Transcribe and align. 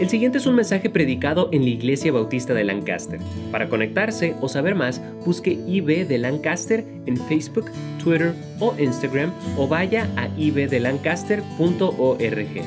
El 0.00 0.10
siguiente 0.10 0.38
es 0.38 0.46
un 0.46 0.56
mensaje 0.56 0.90
predicado 0.90 1.48
en 1.52 1.62
la 1.62 1.68
Iglesia 1.68 2.10
Bautista 2.10 2.52
de 2.52 2.64
Lancaster. 2.64 3.20
Para 3.52 3.68
conectarse 3.68 4.34
o 4.40 4.48
saber 4.48 4.74
más, 4.74 5.00
busque 5.24 5.52
IB 5.52 6.08
de 6.08 6.18
Lancaster 6.18 6.84
en 7.06 7.16
Facebook, 7.16 7.70
Twitter 8.02 8.34
o 8.58 8.74
Instagram 8.76 9.32
o 9.56 9.68
vaya 9.68 10.10
a 10.16 10.26
ibdelancaster.org. 10.36 12.62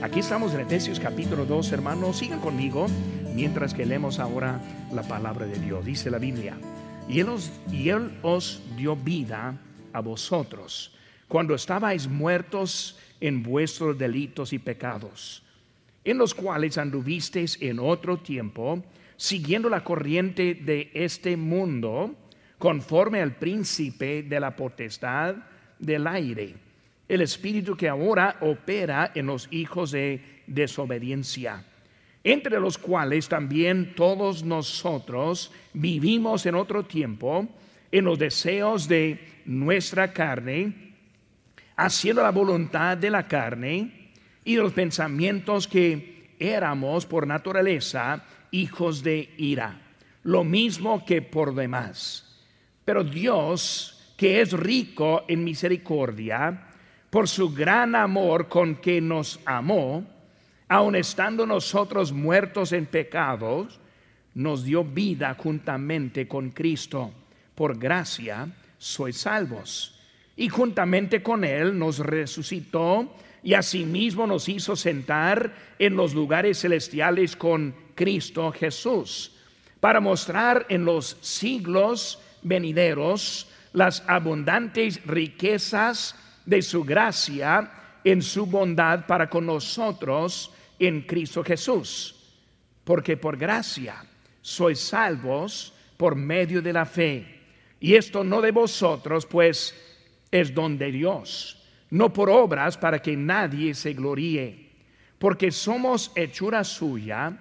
Aquí 0.00 0.20
estamos 0.20 0.54
en 0.54 0.60
Efesios 0.60 0.98
capítulo 0.98 1.44
2, 1.44 1.70
hermanos. 1.72 2.16
Sigan 2.16 2.40
conmigo 2.40 2.86
mientras 3.34 3.74
que 3.74 3.84
leemos 3.84 4.18
ahora 4.18 4.58
la 4.90 5.02
palabra 5.02 5.44
de 5.44 5.58
Dios. 5.58 5.84
Dice 5.84 6.10
la 6.10 6.18
Biblia, 6.18 6.56
y 7.10 7.20
él, 7.20 7.28
os, 7.28 7.52
y 7.70 7.90
él 7.90 8.10
os 8.22 8.62
dio 8.78 8.96
vida 8.96 9.54
a 9.92 10.00
vosotros 10.00 10.94
cuando 11.28 11.54
estabais 11.54 12.08
muertos 12.08 12.98
en 13.20 13.42
vuestros 13.42 13.98
delitos 13.98 14.54
y 14.54 14.58
pecados 14.58 15.42
en 16.04 16.18
los 16.18 16.34
cuales 16.34 16.78
anduvisteis 16.78 17.58
en 17.60 17.78
otro 17.78 18.18
tiempo, 18.18 18.82
siguiendo 19.16 19.68
la 19.68 19.84
corriente 19.84 20.54
de 20.54 20.90
este 20.94 21.36
mundo, 21.36 22.14
conforme 22.58 23.20
al 23.20 23.36
príncipe 23.36 24.22
de 24.22 24.40
la 24.40 24.56
potestad 24.56 25.36
del 25.78 26.06
aire, 26.06 26.54
el 27.08 27.22
espíritu 27.22 27.76
que 27.76 27.88
ahora 27.88 28.36
opera 28.40 29.12
en 29.14 29.26
los 29.26 29.48
hijos 29.50 29.90
de 29.90 30.42
desobediencia, 30.46 31.64
entre 32.22 32.60
los 32.60 32.78
cuales 32.78 33.28
también 33.28 33.94
todos 33.94 34.44
nosotros 34.44 35.52
vivimos 35.72 36.46
en 36.46 36.54
otro 36.54 36.84
tiempo, 36.84 37.48
en 37.90 38.04
los 38.04 38.18
deseos 38.18 38.86
de 38.88 39.18
nuestra 39.44 40.12
carne, 40.12 40.94
haciendo 41.76 42.22
la 42.22 42.30
voluntad 42.30 42.96
de 42.96 43.10
la 43.10 43.26
carne, 43.26 43.99
y 44.44 44.56
los 44.56 44.72
pensamientos 44.72 45.66
que 45.66 46.34
éramos 46.38 47.06
por 47.06 47.26
naturaleza 47.26 48.24
hijos 48.50 49.02
de 49.02 49.34
ira, 49.36 49.80
lo 50.24 50.44
mismo 50.44 51.04
que 51.04 51.22
por 51.22 51.54
demás. 51.54 52.38
Pero 52.84 53.04
Dios, 53.04 54.14
que 54.16 54.40
es 54.40 54.52
rico 54.52 55.24
en 55.28 55.44
misericordia, 55.44 56.66
por 57.10 57.28
su 57.28 57.52
gran 57.52 57.94
amor 57.94 58.48
con 58.48 58.76
que 58.76 59.00
nos 59.00 59.40
amó, 59.44 60.04
aun 60.68 60.94
estando 60.96 61.46
nosotros 61.46 62.12
muertos 62.12 62.72
en 62.72 62.86
pecados, 62.86 63.80
nos 64.34 64.64
dio 64.64 64.84
vida 64.84 65.34
juntamente 65.38 66.28
con 66.28 66.50
Cristo. 66.50 67.12
Por 67.54 67.78
gracia 67.78 68.48
sois 68.78 69.16
salvos. 69.16 69.98
Y 70.36 70.48
juntamente 70.48 71.22
con 71.22 71.44
Él 71.44 71.78
nos 71.78 71.98
resucitó 71.98 73.14
y 73.42 73.54
asimismo 73.54 74.26
nos 74.26 74.48
hizo 74.48 74.76
sentar 74.76 75.54
en 75.78 75.96
los 75.96 76.14
lugares 76.14 76.60
celestiales 76.60 77.36
con 77.36 77.74
Cristo 77.94 78.52
Jesús, 78.52 79.32
para 79.80 80.00
mostrar 80.00 80.66
en 80.68 80.84
los 80.84 81.16
siglos 81.20 82.18
venideros 82.42 83.48
las 83.72 84.02
abundantes 84.06 85.04
riquezas 85.06 86.14
de 86.44 86.60
su 86.60 86.84
gracia 86.84 87.72
en 88.04 88.22
su 88.22 88.46
bondad 88.46 89.06
para 89.06 89.28
con 89.28 89.46
nosotros 89.46 90.50
en 90.78 91.02
Cristo 91.02 91.42
Jesús. 91.44 92.16
Porque 92.84 93.16
por 93.16 93.36
gracia 93.36 94.04
sois 94.42 94.80
salvos 94.80 95.72
por 95.96 96.14
medio 96.16 96.60
de 96.60 96.72
la 96.72 96.84
fe. 96.84 97.40
Y 97.78 97.94
esto 97.94 98.24
no 98.24 98.40
de 98.40 98.50
vosotros, 98.50 99.26
pues 99.26 99.74
es 100.30 100.52
don 100.52 100.76
de 100.76 100.90
Dios 100.90 101.59
no 101.90 102.12
por 102.12 102.30
obras 102.30 102.76
para 102.76 103.00
que 103.00 103.16
nadie 103.16 103.74
se 103.74 103.92
gloríe, 103.92 104.70
porque 105.18 105.50
somos 105.50 106.12
hechura 106.14 106.64
suya, 106.64 107.36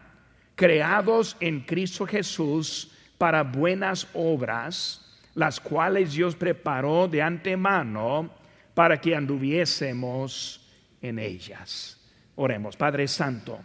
creados 0.56 1.38
en 1.40 1.62
Cristo 1.62 2.06
Jesús 2.06 2.92
para 3.18 3.44
buenas 3.44 4.08
obras, 4.14 5.06
las 5.36 5.60
cuales 5.60 6.14
Dios 6.14 6.36
preparó 6.36 7.08
de 7.08 7.22
antemano 7.22 8.30
para 8.74 9.00
que 9.00 9.16
anduviésemos 9.16 10.68
en 11.02 11.20
ellas. 11.20 11.98
Oremos, 12.36 12.76
Padre 12.76 13.08
Santo. 13.08 13.60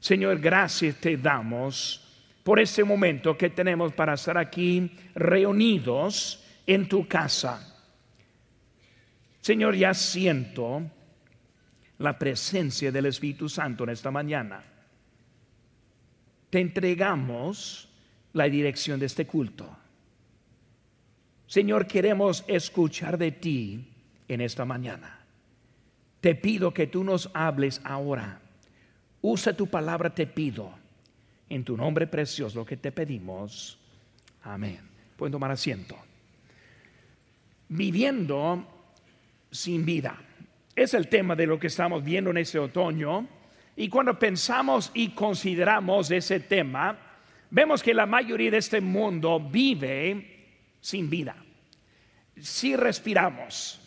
Señor, 0.00 0.38
gracias 0.38 0.96
te 0.96 1.16
damos 1.16 2.00
por 2.42 2.60
este 2.60 2.84
momento 2.84 3.36
que 3.36 3.50
tenemos 3.50 3.92
para 3.92 4.14
estar 4.14 4.36
aquí 4.36 4.90
reunidos 5.14 6.44
en 6.66 6.88
tu 6.88 7.06
casa 7.06 7.73
Señor, 9.44 9.76
ya 9.76 9.92
siento 9.92 10.90
la 11.98 12.18
presencia 12.18 12.90
del 12.90 13.04
Espíritu 13.04 13.46
Santo 13.46 13.84
en 13.84 13.90
esta 13.90 14.10
mañana. 14.10 14.64
Te 16.48 16.60
entregamos 16.60 17.90
la 18.32 18.44
dirección 18.44 18.98
de 18.98 19.04
este 19.04 19.26
culto. 19.26 19.68
Señor, 21.46 21.86
queremos 21.86 22.42
escuchar 22.48 23.18
de 23.18 23.32
ti 23.32 23.86
en 24.28 24.40
esta 24.40 24.64
mañana. 24.64 25.20
Te 26.22 26.34
pido 26.34 26.72
que 26.72 26.86
tú 26.86 27.04
nos 27.04 27.28
hables 27.34 27.82
ahora. 27.84 28.40
Usa 29.20 29.54
tu 29.54 29.66
palabra, 29.66 30.14
te 30.14 30.26
pido. 30.26 30.72
En 31.50 31.64
tu 31.64 31.76
nombre 31.76 32.06
precioso 32.06 32.60
lo 32.60 32.64
que 32.64 32.78
te 32.78 32.92
pedimos. 32.92 33.78
Amén. 34.42 34.80
Pueden 35.18 35.32
tomar 35.32 35.50
asiento. 35.50 35.98
Viviendo 37.68 38.70
sin 39.54 39.84
vida. 39.84 40.18
Es 40.74 40.94
el 40.94 41.08
tema 41.08 41.36
de 41.36 41.46
lo 41.46 41.58
que 41.58 41.68
estamos 41.68 42.02
viendo 42.02 42.30
en 42.30 42.38
este 42.38 42.58
otoño. 42.58 43.28
Y 43.76 43.88
cuando 43.88 44.18
pensamos 44.18 44.90
y 44.94 45.10
consideramos 45.10 46.10
ese 46.10 46.40
tema, 46.40 46.98
vemos 47.50 47.82
que 47.82 47.94
la 47.94 48.04
mayoría 48.04 48.50
de 48.50 48.58
este 48.58 48.80
mundo 48.80 49.38
vive 49.38 50.76
sin 50.80 51.08
vida. 51.08 51.36
Si 52.36 52.74
respiramos, 52.74 53.80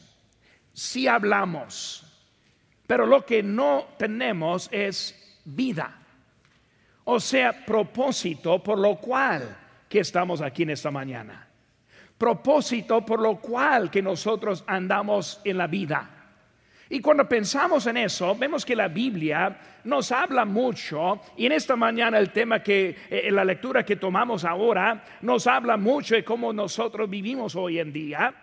si 0.72 1.06
hablamos, 1.07 2.03
pero 2.88 3.06
lo 3.06 3.25
que 3.25 3.44
no 3.44 3.89
tenemos 3.97 4.69
es 4.72 5.41
vida. 5.44 6.00
O 7.03 7.19
sea, 7.19 7.66
propósito 7.66 8.63
por 8.63 8.79
lo 8.79 8.95
cual 8.95 9.57
que 9.89 10.00
estamos 10.00 10.39
aquí 10.41 10.63
en 10.63 10.69
esta 10.69 10.91
mañana 10.91 11.46
propósito 12.17 13.05
por 13.05 13.22
lo 13.22 13.38
cual 13.38 13.91
que 13.91 14.01
nosotros 14.01 14.63
andamos 14.67 15.41
en 15.44 15.57
la 15.57 15.67
vida. 15.67 16.17
Y 16.89 17.01
cuando 17.01 17.28
pensamos 17.28 17.85
en 17.88 17.97
eso, 17.97 18.35
vemos 18.35 18.66
que 18.66 18.75
la 18.75 18.88
Biblia 18.88 19.57
nos 19.83 20.11
habla 20.11 20.45
mucho, 20.45 21.19
y 21.35 21.45
en 21.45 21.51
esta 21.51 21.75
mañana 21.75 22.17
el 22.17 22.31
tema 22.31 22.63
que, 22.63 22.89
eh, 23.09 23.22
en 23.25 23.35
la 23.35 23.44
lectura 23.44 23.83
que 23.83 23.97
tomamos 23.97 24.45
ahora, 24.45 25.03
nos 25.22 25.47
habla 25.47 25.75
mucho 25.75 26.16
de 26.16 26.23
cómo 26.23 26.53
nosotros 26.53 27.09
vivimos 27.09 27.56
hoy 27.56 27.79
en 27.79 27.91
día, 27.91 28.33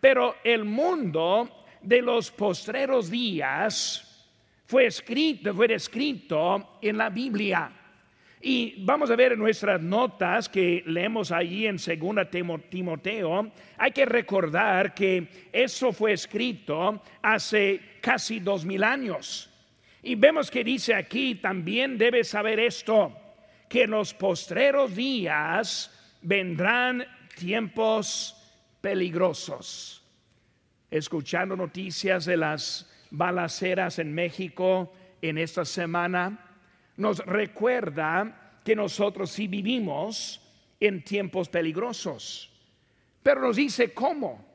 pero 0.00 0.36
el 0.42 0.64
mundo 0.64 1.64
de 1.82 2.00
los 2.00 2.30
postreros 2.30 3.10
días 3.10 4.06
fue 4.66 4.86
escrito, 4.86 5.54
fue 5.54 5.72
escrito 5.74 6.78
en 6.80 6.96
la 6.96 7.10
Biblia. 7.10 7.70
Y 8.42 8.82
vamos 8.84 9.10
a 9.10 9.16
ver 9.16 9.32
en 9.32 9.38
nuestras 9.38 9.82
notas 9.82 10.48
que 10.48 10.82
leemos 10.86 11.30
allí 11.30 11.66
en 11.66 11.76
2 11.76 12.30
Timoteo, 12.70 13.52
hay 13.76 13.92
que 13.92 14.06
recordar 14.06 14.94
que 14.94 15.28
eso 15.52 15.92
fue 15.92 16.12
escrito 16.12 17.02
hace 17.20 17.98
casi 18.00 18.40
dos 18.40 18.64
mil 18.64 18.82
años. 18.82 19.50
Y 20.02 20.14
vemos 20.14 20.50
que 20.50 20.64
dice 20.64 20.94
aquí, 20.94 21.34
también 21.34 21.98
debes 21.98 22.28
saber 22.28 22.58
esto, 22.60 23.14
que 23.68 23.82
en 23.82 23.90
los 23.90 24.14
postreros 24.14 24.96
días 24.96 26.16
vendrán 26.22 27.06
tiempos 27.36 28.34
peligrosos. 28.80 30.02
Escuchando 30.90 31.54
noticias 31.56 32.24
de 32.24 32.38
las 32.38 32.90
balaceras 33.10 33.98
en 33.98 34.14
México 34.14 34.94
en 35.20 35.36
esta 35.36 35.66
semana, 35.66 36.49
nos 37.00 37.18
recuerda 37.18 38.60
que 38.64 38.76
nosotros 38.76 39.30
sí 39.30 39.48
vivimos 39.48 40.40
en 40.78 41.02
tiempos 41.02 41.48
peligrosos. 41.48 42.50
Pero 43.22 43.40
nos 43.40 43.56
dice 43.56 43.92
cómo. 43.92 44.46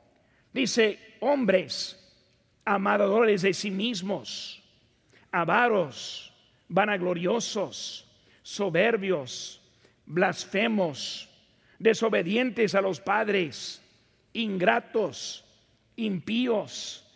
Dice, 0.54 1.18
hombres 1.20 2.02
amadores 2.66 3.44
de 3.44 3.54
sí 3.54 3.70
mismos, 3.70 4.62
avaros, 5.32 6.34
vanagloriosos, 6.68 8.12
soberbios, 8.42 9.62
blasfemos, 10.06 11.30
desobedientes 11.78 12.74
a 12.74 12.82
los 12.82 13.00
padres, 13.00 13.82
ingratos, 14.34 15.46
impíos. 15.96 17.08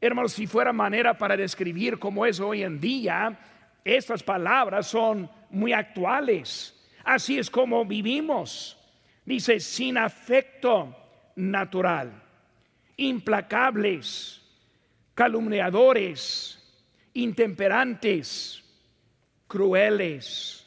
Hermanos, 0.00 0.34
si 0.34 0.46
fuera 0.46 0.72
manera 0.72 1.16
para 1.16 1.36
describir 1.36 1.98
cómo 1.98 2.26
es 2.26 2.38
hoy 2.38 2.62
en 2.62 2.78
día, 2.78 3.38
estas 3.96 4.22
palabras 4.22 4.86
son 4.86 5.30
muy 5.50 5.72
actuales. 5.72 6.74
Así 7.04 7.38
es 7.38 7.50
como 7.50 7.84
vivimos. 7.84 8.76
Dice, 9.24 9.60
sin 9.60 9.96
afecto 9.98 10.94
natural, 11.36 12.22
implacables, 12.96 14.42
calumniadores, 15.14 16.58
intemperantes, 17.14 18.62
crueles, 19.46 20.66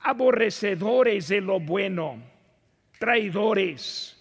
aborrecedores 0.00 1.28
de 1.28 1.40
lo 1.40 1.60
bueno, 1.60 2.22
traidores, 2.98 4.16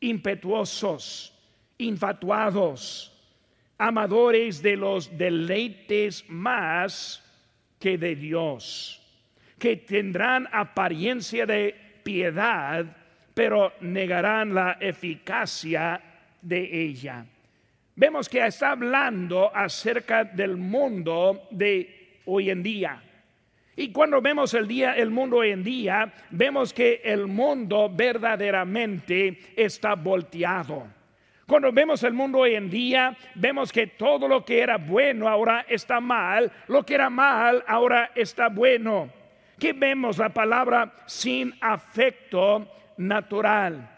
impetuosos, 0.00 1.32
infatuados, 1.78 3.12
amadores 3.78 4.60
de 4.62 4.76
los 4.76 5.16
deleites 5.16 6.24
más 6.28 7.24
que 7.80 7.98
de 7.98 8.14
Dios, 8.14 9.02
que 9.58 9.76
tendrán 9.76 10.46
apariencia 10.52 11.46
de 11.46 11.74
piedad, 12.04 12.84
pero 13.34 13.72
negarán 13.80 14.54
la 14.54 14.76
eficacia 14.78 16.00
de 16.42 16.82
ella. 16.84 17.24
Vemos 17.96 18.28
que 18.28 18.46
está 18.46 18.72
hablando 18.72 19.50
acerca 19.54 20.24
del 20.24 20.56
mundo 20.56 21.48
de 21.50 22.20
hoy 22.26 22.50
en 22.50 22.62
día. 22.62 23.02
Y 23.76 23.92
cuando 23.92 24.20
vemos 24.20 24.52
el 24.52 24.68
día, 24.68 24.94
el 24.94 25.10
mundo 25.10 25.38
hoy 25.38 25.50
en 25.50 25.64
día, 25.64 26.12
vemos 26.30 26.74
que 26.74 27.00
el 27.02 27.26
mundo 27.26 27.90
verdaderamente 27.90 29.38
está 29.56 29.94
volteado. 29.94 30.99
Cuando 31.50 31.72
vemos 31.72 32.04
el 32.04 32.12
mundo 32.12 32.38
hoy 32.38 32.54
en 32.54 32.70
día, 32.70 33.16
vemos 33.34 33.72
que 33.72 33.88
todo 33.88 34.28
lo 34.28 34.44
que 34.44 34.60
era 34.60 34.76
bueno 34.76 35.28
ahora 35.28 35.66
está 35.68 35.98
mal, 35.98 36.52
lo 36.68 36.86
que 36.86 36.94
era 36.94 37.10
mal 37.10 37.64
ahora 37.66 38.12
está 38.14 38.48
bueno. 38.48 39.10
¿Qué 39.58 39.72
vemos? 39.72 40.18
La 40.18 40.28
palabra 40.28 40.94
sin 41.06 41.52
afecto 41.60 42.68
natural. 42.98 43.90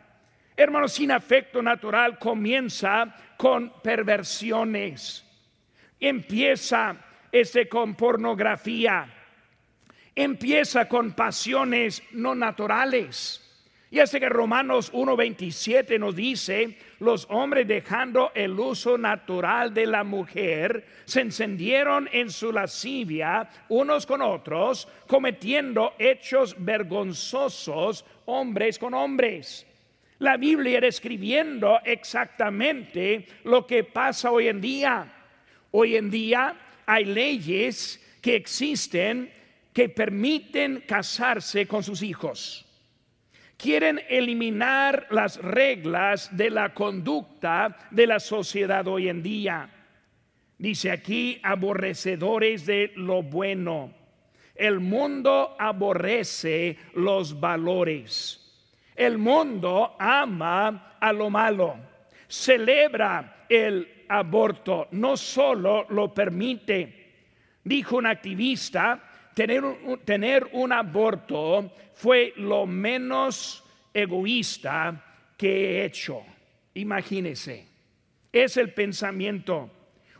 Hermanos, 0.57 0.95
sin 0.95 1.13
afecto 1.13 1.61
natural 1.61 2.19
comienza 2.19 3.15
con 3.37 3.83
perversiones. 3.83 5.23
Empieza 6.01 6.97
este 7.31 7.69
con 7.69 7.97
pornografía. 7.97 9.07
Empieza 10.15 10.89
con 10.89 11.13
pasiones 11.13 12.03
no 12.13 12.35
naturales. 12.35 13.52
Y 13.93 14.01
así 14.01 14.19
que 14.19 14.31
Romanos 14.31 14.91
1:27 14.95 15.99
nos 15.99 16.17
dice, 16.17 16.79
los 17.01 17.27
hombres 17.29 17.69
dejando 17.69 18.33
el 18.35 18.59
uso 18.59 18.97
natural 18.97 19.75
de 19.75 19.85
la 19.85 20.03
mujer, 20.03 20.87
se 21.05 21.21
encendieron 21.21 22.09
en 22.11 22.31
su 22.31 22.53
lascivia 22.53 23.47
unos 23.69 24.07
con 24.07 24.23
otros, 24.23 24.89
cometiendo 25.07 25.93
hechos 25.99 26.57
vergonzosos 26.59 28.07
hombres 28.25 28.79
con 28.79 28.95
hombres. 28.95 29.67
La 30.21 30.39
Biblia 30.39 30.81
describiendo 30.81 31.79
exactamente 31.85 33.27
lo 33.45 33.67
que 33.67 33.85
pasa 33.85 34.31
hoy 34.31 34.49
en 34.49 34.63
día. 34.63 35.13
Hoy 35.71 35.97
en 35.97 36.11
día 36.11 36.57
hay 36.87 37.05
leyes 37.05 38.03
que 38.23 38.37
existen 38.37 39.31
que 39.71 39.91
permiten 39.91 40.83
casarse 40.87 41.67
con 41.67 41.83
sus 41.83 42.03
hijos 42.03 42.72
quieren 43.63 44.01
eliminar 44.09 45.07
las 45.11 45.37
reglas 45.37 46.37
de 46.37 46.51
la 46.51 46.75
conducta 46.75 47.79
de 47.93 48.09
la 48.09 48.19
sociedad 48.19 48.89
hoy 48.89 49.09
en 49.09 49.23
día. 49.23 49.71
Dice 50.59 50.91
aquí, 50.91 51.39
aborrecedores 51.45 52.67
de 52.67 52.93
lo 52.97 53.23
bueno. 53.23 53.95
El 54.57 54.81
mundo 54.81 55.55
aborrece 55.61 56.77
los 56.95 57.39
valores. 57.39 58.41
El 58.97 59.17
mundo 59.17 59.95
ama 59.97 60.97
a 61.01 61.13
lo 61.13 61.31
malo. 61.31 61.77
Celebra 62.27 63.47
el 63.49 64.07
aborto, 64.09 64.89
no 64.91 65.17
solo 65.17 65.87
lo 65.89 66.13
permite. 66.13 67.13
Dijo 67.63 67.97
un 67.97 68.07
activista, 68.07 69.12
tener 69.35 69.65
un, 69.65 70.01
tener 70.05 70.49
un 70.53 70.73
aborto 70.73 71.73
fue 71.95 72.33
lo 72.37 72.67
menos 72.67 73.65
egoísta 73.93 75.05
que 75.37 75.81
he 75.81 75.85
hecho. 75.85 76.23
Imagínese, 76.75 77.67
es 78.33 78.57
el 78.57 78.73
pensamiento. 78.73 79.71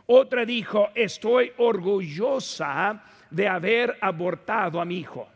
Otra 0.05 0.45
dijo, 0.45 0.89
estoy 0.93 1.51
orgullosa 1.57 3.03
de 3.29 3.47
haber 3.47 3.97
abortado 4.01 4.79
a 4.79 4.85
mi 4.85 4.99
hijo. 4.99 5.27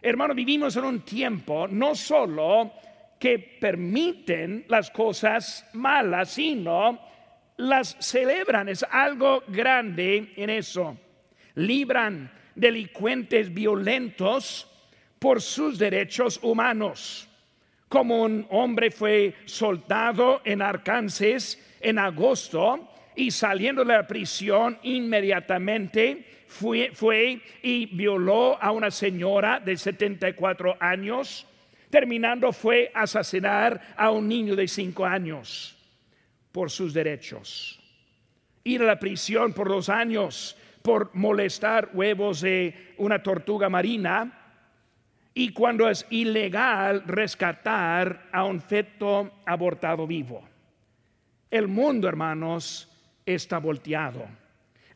Hermano, 0.00 0.34
vivimos 0.34 0.76
en 0.76 0.84
un 0.84 1.00
tiempo 1.00 1.66
no 1.66 1.94
solo 1.94 2.72
que 3.18 3.38
permiten 3.38 4.64
las 4.68 4.90
cosas 4.90 5.68
malas, 5.72 6.30
sino 6.30 7.00
las 7.56 7.96
celebran. 8.00 8.68
Es 8.68 8.84
algo 8.88 9.42
grande 9.48 10.32
en 10.36 10.50
eso. 10.50 10.96
Libran 11.54 12.30
delincuentes 12.58 13.52
violentos 13.52 14.66
por 15.18 15.40
sus 15.40 15.78
derechos 15.78 16.38
humanos. 16.42 17.28
Como 17.88 18.22
un 18.22 18.46
hombre 18.50 18.90
fue 18.90 19.34
soltado 19.46 20.42
en 20.44 20.60
Arkansas 20.60 21.58
en 21.80 21.98
agosto 21.98 22.92
y 23.16 23.30
saliendo 23.30 23.84
de 23.84 23.94
la 23.94 24.06
prisión 24.06 24.78
inmediatamente 24.82 26.24
fue, 26.46 26.90
fue 26.92 27.40
y 27.62 27.86
violó 27.86 28.60
a 28.60 28.72
una 28.72 28.90
señora 28.90 29.60
de 29.60 29.76
74 29.76 30.76
años, 30.80 31.46
terminando 31.90 32.52
fue 32.52 32.90
asesinar 32.94 33.94
a 33.96 34.10
un 34.10 34.28
niño 34.28 34.54
de 34.54 34.68
5 34.68 35.04
años 35.06 35.76
por 36.52 36.70
sus 36.70 36.92
derechos. 36.92 37.80
Ir 38.64 38.82
a 38.82 38.86
la 38.86 38.98
prisión 38.98 39.52
por 39.52 39.68
dos 39.68 39.88
años 39.88 40.56
por 40.88 41.10
molestar 41.12 41.90
huevos 41.92 42.40
de 42.40 42.94
una 42.96 43.22
tortuga 43.22 43.68
marina 43.68 44.32
y 45.34 45.52
cuando 45.52 45.86
es 45.86 46.06
ilegal 46.08 47.02
rescatar 47.06 48.30
a 48.32 48.44
un 48.44 48.58
feto 48.58 49.32
abortado 49.44 50.06
vivo. 50.06 50.42
El 51.50 51.68
mundo, 51.68 52.08
hermanos, 52.08 52.88
está 53.26 53.58
volteado. 53.58 54.24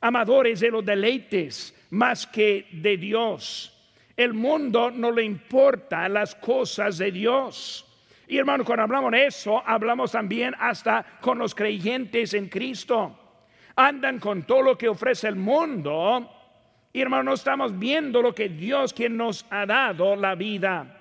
Amadores 0.01 0.61
de 0.61 0.71
los 0.71 0.83
deleites 0.83 1.75
más 1.91 2.27
que 2.27 2.69
de 2.73 2.97
Dios. 2.97 3.95
El 4.17 4.33
mundo 4.33 4.91
no 4.91 5.11
le 5.11 5.25
importa 5.25 6.09
las 6.09 6.35
cosas 6.35 6.97
de 6.97 7.13
Dios. 7.13 7.85
Y 8.27 8.39
hermanos, 8.39 8.67
cuando 8.67 8.85
hablamos 8.85 9.13
de 9.13 9.27
eso, 9.27 9.63
hablamos 9.67 10.13
también 10.13 10.55
hasta 10.59 11.05
con 11.21 11.37
los 11.37 11.55
creyentes 11.55 12.33
en 12.33 12.49
Cristo 12.49 13.19
andan 13.77 14.19
con 14.19 14.43
todo 14.43 14.63
lo 14.63 14.79
que 14.79 14.89
ofrece 14.89 15.29
el 15.29 15.37
mundo, 15.37 16.31
hermano, 16.93 17.23
no 17.25 17.33
estamos 17.35 17.79
viendo 17.79 18.23
lo 18.23 18.35
que 18.35 18.49
Dios 18.49 18.93
quien 18.93 19.17
nos 19.17 19.47
ha 19.51 19.67
dado 19.67 20.17
la 20.17 20.35
vida. 20.35 20.99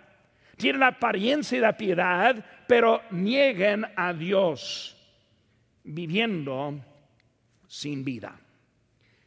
Tienen 0.57 0.79
la 0.79 0.87
apariencia 0.87 1.57
de 1.57 1.61
la 1.61 1.77
piedad, 1.77 2.45
pero 2.67 3.01
nieguen 3.11 3.85
a 3.95 4.13
Dios, 4.13 4.95
viviendo 5.83 6.79
sin 7.67 8.03
vida. 8.03 8.39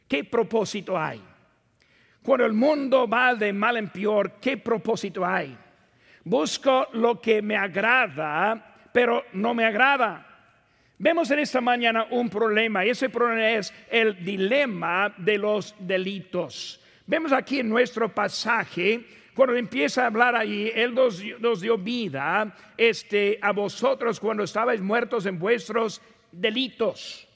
¿Qué 0.07 0.23
propósito 0.23 0.97
hay? 0.97 1.21
Cuando 2.23 2.45
el 2.45 2.53
mundo 2.53 3.07
va 3.07 3.35
de 3.35 3.53
mal 3.53 3.77
en 3.77 3.89
peor, 3.89 4.33
¿qué 4.41 4.57
propósito 4.57 5.25
hay? 5.25 5.55
Busco 6.23 6.87
lo 6.93 7.21
que 7.21 7.41
me 7.41 7.55
agrada, 7.55 8.89
pero 8.91 9.25
no 9.33 9.53
me 9.53 9.65
agrada. 9.65 10.34
Vemos 10.97 11.29
en 11.29 11.39
esta 11.39 11.59
mañana 11.59 12.07
un 12.09 12.29
problema 12.29 12.85
y 12.85 12.89
ese 12.89 13.09
problema 13.09 13.49
es 13.51 13.73
el 13.89 14.23
dilema 14.23 15.13
de 15.17 15.37
los 15.37 15.75
delitos. 15.77 16.81
Vemos 17.05 17.33
aquí 17.33 17.59
en 17.59 17.69
nuestro 17.69 18.13
pasaje, 18.13 19.05
cuando 19.35 19.55
empieza 19.55 20.03
a 20.03 20.07
hablar 20.07 20.35
allí, 20.35 20.71
Él 20.73 20.93
nos, 20.93 21.19
dio 21.61 21.77
vida 21.77 22.55
este, 22.77 23.37
a 23.41 23.51
vosotros 23.51 24.19
cuando 24.21 24.43
estabais 24.43 24.81
muertos 24.81 25.25
en 25.25 25.37
vuestros 25.37 26.01
delitos. 26.31 27.27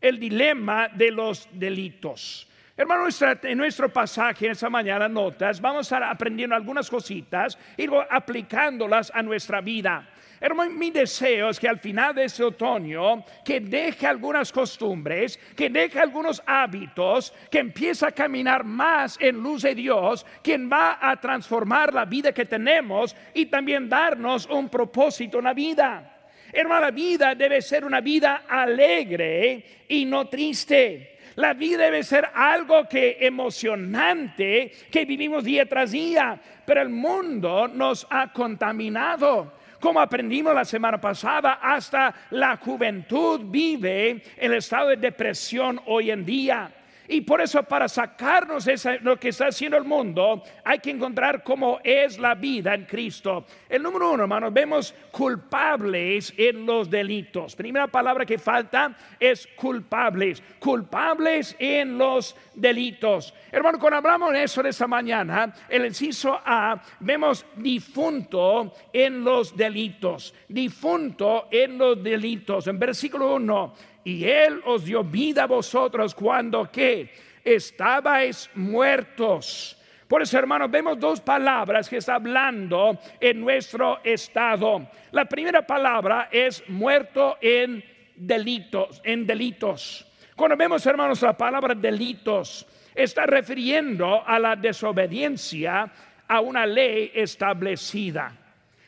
El 0.00 0.18
dilema 0.18 0.88
de 0.88 1.10
los 1.10 1.46
delitos. 1.52 2.48
Hermano, 2.76 3.06
en 3.42 3.58
nuestro 3.58 3.92
pasaje 3.92 4.46
en 4.46 4.52
esta 4.52 4.68
mañana, 4.68 5.08
notas, 5.08 5.60
vamos 5.60 5.78
a 5.78 5.96
estar 5.96 6.02
aprendiendo 6.02 6.56
algunas 6.56 6.90
cositas 6.90 7.56
y 7.76 7.86
aplicándolas 8.10 9.12
a 9.14 9.22
nuestra 9.22 9.60
vida. 9.60 10.08
Hermano, 10.40 10.72
mi 10.72 10.90
deseo 10.90 11.50
es 11.50 11.60
que 11.60 11.68
al 11.68 11.78
final 11.78 12.14
de 12.14 12.24
este 12.24 12.42
otoño, 12.42 13.24
que 13.44 13.60
deje 13.60 14.06
algunas 14.06 14.52
costumbres, 14.52 15.38
que 15.56 15.70
deje 15.70 16.00
algunos 16.00 16.42
hábitos, 16.44 17.32
que 17.50 17.60
empiece 17.60 18.04
a 18.06 18.12
caminar 18.12 18.64
más 18.64 19.16
en 19.20 19.36
luz 19.36 19.62
de 19.62 19.74
Dios, 19.74 20.26
quien 20.42 20.70
va 20.70 20.98
a 21.00 21.16
transformar 21.20 21.94
la 21.94 22.04
vida 22.04 22.32
que 22.32 22.44
tenemos 22.44 23.14
y 23.32 23.46
también 23.46 23.88
darnos 23.88 24.46
un 24.46 24.68
propósito 24.68 25.38
en 25.38 25.44
la 25.44 25.54
vida. 25.54 26.10
Hermano, 26.52 26.82
la 26.82 26.90
vida 26.90 27.34
debe 27.34 27.62
ser 27.62 27.84
una 27.84 28.00
vida 28.00 28.44
alegre 28.48 29.84
y 29.88 30.04
no 30.04 30.28
triste. 30.28 31.18
La 31.36 31.52
vida 31.52 31.84
debe 31.84 32.04
ser 32.04 32.28
algo 32.32 32.88
que 32.88 33.18
emocionante 33.20 34.70
que 34.90 35.04
vivimos 35.04 35.42
día 35.42 35.66
tras 35.66 35.90
día, 35.90 36.40
pero 36.64 36.80
el 36.82 36.90
mundo 36.90 37.66
nos 37.66 38.06
ha 38.08 38.32
contaminado 38.32 39.63
como 39.80 40.00
aprendimos 40.00 40.54
la 40.54 40.64
semana 40.64 41.00
pasada, 41.00 41.58
hasta 41.62 42.14
la 42.30 42.56
juventud 42.56 43.40
vive 43.44 44.22
el 44.36 44.54
estado 44.54 44.88
de 44.90 44.96
depresión 44.96 45.80
hoy 45.86 46.10
en 46.10 46.24
día. 46.24 46.72
Y 47.08 47.20
por 47.20 47.40
eso 47.40 47.62
para 47.62 47.88
sacarnos 47.88 48.64
de 48.64 48.98
lo 49.02 49.18
que 49.18 49.28
está 49.28 49.48
haciendo 49.48 49.76
el 49.76 49.84
mundo, 49.84 50.42
hay 50.64 50.78
que 50.78 50.90
encontrar 50.90 51.42
cómo 51.42 51.78
es 51.84 52.18
la 52.18 52.34
vida 52.34 52.74
en 52.74 52.84
Cristo. 52.84 53.44
El 53.68 53.82
número 53.82 54.12
uno, 54.12 54.22
hermanos, 54.22 54.52
vemos 54.52 54.94
culpables 55.10 56.32
en 56.36 56.64
los 56.64 56.88
delitos. 56.88 57.54
Primera 57.54 57.88
palabra 57.88 58.24
que 58.24 58.38
falta 58.38 58.96
es 59.20 59.46
culpables. 59.54 60.42
Culpables 60.58 61.54
en 61.58 61.98
los 61.98 62.36
delitos. 62.54 63.34
Hermano, 63.52 63.78
cuando 63.78 63.98
hablamos 63.98 64.32
de 64.32 64.44
eso 64.44 64.62
de 64.62 64.70
esta 64.70 64.86
mañana, 64.86 65.52
el 65.68 65.86
inciso 65.86 66.40
A, 66.44 66.80
vemos 67.00 67.44
difunto 67.56 68.72
en 68.92 69.22
los 69.22 69.56
delitos. 69.56 70.34
Difunto 70.48 71.48
en 71.50 71.78
los 71.78 72.02
delitos. 72.02 72.66
En 72.66 72.78
versículo 72.78 73.34
1 73.34 73.93
y 74.04 74.24
Él 74.24 74.60
os 74.66 74.84
dio 74.84 75.02
vida 75.02 75.44
a 75.44 75.46
vosotros 75.46 76.14
cuando 76.14 76.70
que 76.70 77.10
estabais 77.42 78.50
muertos. 78.54 79.80
Por 80.06 80.22
eso, 80.22 80.38
hermanos, 80.38 80.70
vemos 80.70 81.00
dos 81.00 81.20
palabras 81.20 81.88
que 81.88 81.96
está 81.96 82.16
hablando 82.16 82.98
en 83.18 83.40
nuestro 83.40 84.00
estado. 84.04 84.86
La 85.12 85.24
primera 85.24 85.66
palabra 85.66 86.28
es 86.30 86.62
muerto 86.68 87.38
en 87.40 87.82
delitos, 88.14 89.00
en 89.02 89.26
delitos. 89.26 90.06
Cuando 90.36 90.56
vemos, 90.56 90.84
hermanos, 90.84 91.22
la 91.22 91.36
palabra 91.36 91.74
delitos, 91.74 92.66
está 92.94 93.26
refiriendo 93.26 94.22
a 94.26 94.38
la 94.38 94.56
desobediencia 94.56 95.90
a 96.28 96.40
una 96.40 96.66
ley 96.66 97.10
establecida. 97.14 98.36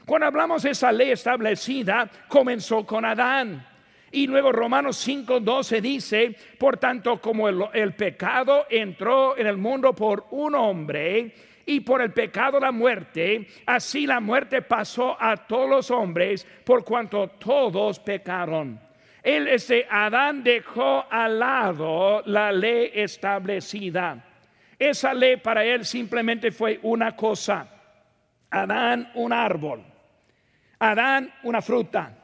Cuando 0.05 0.27
hablamos 0.27 0.63
de 0.63 0.71
esa 0.71 0.93
ley 0.93 1.11
establecida, 1.11 2.09
comenzó 2.29 2.87
con 2.87 3.05
Adán. 3.05 3.67
Y 4.17 4.27
luego 4.27 4.51
Romanos 4.51 5.07
5:12 5.07 5.83
dice, 5.83 6.35
por 6.57 6.79
tanto 6.79 7.21
como 7.21 7.51
el, 7.51 7.93
pecado 7.93 8.65
entró 8.71 9.37
en 9.37 9.47
el 9.47 9.59
mundo 9.59 9.95
por 9.95 10.25
un 10.31 10.55
hombre 10.55 11.35
y 11.67 11.81
por 11.81 12.01
el 12.01 12.15
pecado 12.15 12.59
la 12.59 12.73
muerte, 12.73 13.47
así 13.67 14.07
la 14.07 14.19
muerte 14.21 14.63
pasó 14.63 15.19
a 15.21 15.37
todos 15.37 15.69
los 15.69 15.91
hombres 15.91 16.47
por 16.65 16.83
cuanto 16.83 17.29
todos 17.29 17.99
pecaron. 18.01 18.81
Él, 19.23 19.49
este 19.49 19.87
Adán 19.91 20.43
dejó 20.43 21.05
al 21.11 21.39
lado 21.39 22.23
la 22.25 22.51
ley 22.53 22.93
establecida. 22.95 24.25
Esa 24.79 25.13
ley 25.13 25.37
para 25.37 25.63
él 25.63 25.85
simplemente 25.85 26.53
fue 26.53 26.81
una 26.85 27.15
cosa. 27.15 27.69
Adán 28.49 29.11
un 29.15 29.35
árbol. 29.35 29.85
Adán 30.79 31.31
una 31.43 31.61
fruta. 31.61 32.16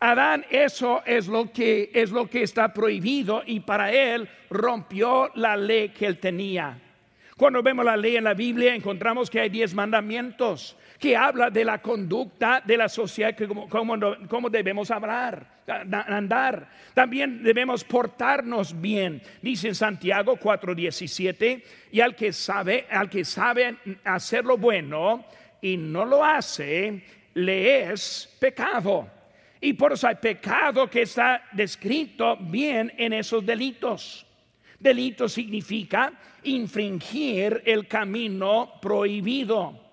Adán 0.00 0.44
eso 0.50 1.02
es 1.04 1.26
lo 1.26 1.50
que 1.52 1.90
es 1.92 2.10
lo 2.10 2.28
que 2.28 2.42
está 2.42 2.72
prohibido 2.72 3.42
y 3.44 3.60
para 3.60 3.92
él 3.92 4.28
rompió 4.48 5.30
la 5.34 5.56
ley 5.56 5.88
que 5.88 6.06
él 6.06 6.18
tenía. 6.18 6.78
Cuando 7.36 7.62
vemos 7.62 7.84
la 7.84 7.96
ley 7.96 8.16
en 8.16 8.24
la 8.24 8.34
Biblia 8.34 8.74
encontramos 8.74 9.28
que 9.30 9.40
hay 9.40 9.48
diez 9.48 9.74
mandamientos 9.74 10.76
que 10.98 11.16
habla 11.16 11.50
de 11.50 11.64
la 11.64 11.80
conducta 11.80 12.60
de 12.64 12.76
la 12.76 12.88
sociedad, 12.88 13.36
cómo, 13.68 14.50
debemos 14.50 14.90
hablar, 14.90 15.46
andar. 15.66 16.68
También 16.94 17.42
debemos 17.42 17.84
portarnos 17.84 18.78
bien. 18.80 19.22
Dice 19.40 19.68
en 19.68 19.74
Santiago 19.76 20.36
4:17, 20.36 21.62
y 21.92 22.00
al 22.00 22.16
que 22.16 22.32
sabe, 22.32 22.86
al 22.90 23.08
que 23.08 23.24
sabe 23.24 23.76
hacer 24.04 24.44
lo 24.44 24.58
bueno 24.58 25.24
y 25.60 25.76
no 25.76 26.04
lo 26.04 26.24
hace, 26.24 27.04
le 27.34 27.92
es 27.92 28.36
pecado. 28.40 29.17
Y 29.60 29.72
por 29.72 29.92
eso 29.92 30.06
hay 30.06 30.16
pecado 30.16 30.88
que 30.88 31.02
está 31.02 31.42
descrito 31.52 32.36
bien 32.36 32.92
en 32.96 33.12
esos 33.12 33.44
delitos. 33.44 34.24
Delito 34.78 35.28
significa 35.28 36.12
infringir 36.44 37.62
el 37.66 37.88
camino 37.88 38.74
prohibido. 38.80 39.88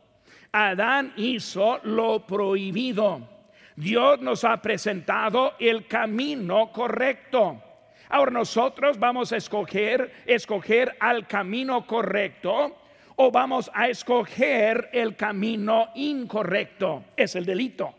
Adán 0.52 1.14
hizo 1.18 1.80
lo 1.84 2.26
prohibido. 2.26 3.28
Dios 3.76 4.22
nos 4.22 4.44
ha 4.44 4.62
presentado 4.62 5.56
el 5.60 5.88
camino 5.88 6.72
correcto. 6.72 7.62
Ahora 8.10 8.32
nosotros 8.32 9.00
vamos 9.00 9.34
a 9.34 9.38
escoger, 9.38 10.14
escoger 10.26 10.96
al 11.00 11.28
camino 11.28 11.86
correcto 11.88 12.78
o 13.16 13.32
vamos 13.32 13.72
a 13.74 13.90
escoger 13.90 14.90
el 14.94 15.16
camino 15.16 15.90
incorrecto. 15.96 17.06
Es 17.18 17.36
el 17.36 17.46
delito. 17.46 17.94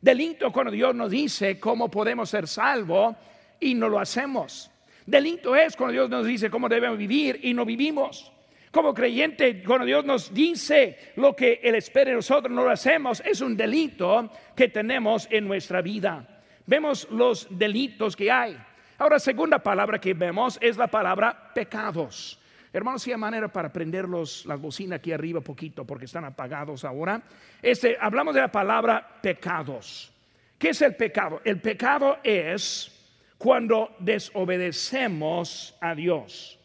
Delito 0.00 0.52
cuando 0.52 0.72
Dios 0.72 0.94
nos 0.94 1.10
dice 1.10 1.58
cómo 1.58 1.90
podemos 1.90 2.30
ser 2.30 2.46
salvos 2.46 3.16
y 3.60 3.74
no 3.74 3.88
lo 3.88 3.98
hacemos. 3.98 4.70
Delito 5.04 5.54
es 5.54 5.76
cuando 5.76 5.92
Dios 5.92 6.10
nos 6.10 6.26
dice 6.26 6.50
cómo 6.50 6.68
debemos 6.68 6.98
vivir 6.98 7.40
y 7.42 7.54
no 7.54 7.64
vivimos. 7.64 8.32
Como 8.70 8.92
creyente, 8.92 9.62
cuando 9.62 9.86
Dios 9.86 10.04
nos 10.04 10.34
dice 10.34 11.12
lo 11.16 11.34
que 11.34 11.60
Él 11.62 11.76
espera 11.76 12.10
de 12.10 12.16
nosotros, 12.16 12.52
no 12.52 12.64
lo 12.64 12.70
hacemos, 12.70 13.22
es 13.24 13.40
un 13.40 13.56
delito 13.56 14.30
que 14.54 14.68
tenemos 14.68 15.28
en 15.30 15.48
nuestra 15.48 15.80
vida. 15.80 16.42
Vemos 16.66 17.08
los 17.10 17.46
delitos 17.50 18.16
que 18.16 18.30
hay. 18.30 18.56
Ahora, 18.98 19.18
segunda 19.18 19.60
palabra 19.60 20.00
que 20.00 20.14
vemos 20.14 20.58
es 20.60 20.76
la 20.76 20.88
palabra 20.88 21.52
pecados. 21.54 22.38
Hermanos, 22.76 23.04
si 23.04 23.10
hay 23.10 23.16
manera 23.16 23.48
para 23.48 23.72
prender 23.72 24.06
las 24.06 24.60
bocinas 24.60 24.98
aquí 24.98 25.10
arriba 25.10 25.40
poquito 25.40 25.86
porque 25.86 26.04
están 26.04 26.26
apagados 26.26 26.84
ahora. 26.84 27.22
Este, 27.62 27.96
hablamos 27.98 28.34
de 28.34 28.42
la 28.42 28.52
palabra 28.52 29.18
pecados. 29.22 30.12
¿Qué 30.58 30.68
es 30.68 30.82
el 30.82 30.94
pecado? 30.94 31.40
El 31.42 31.58
pecado 31.62 32.18
es 32.22 32.92
cuando 33.38 33.96
desobedecemos 33.98 35.74
a 35.80 35.94
Dios. 35.94 36.60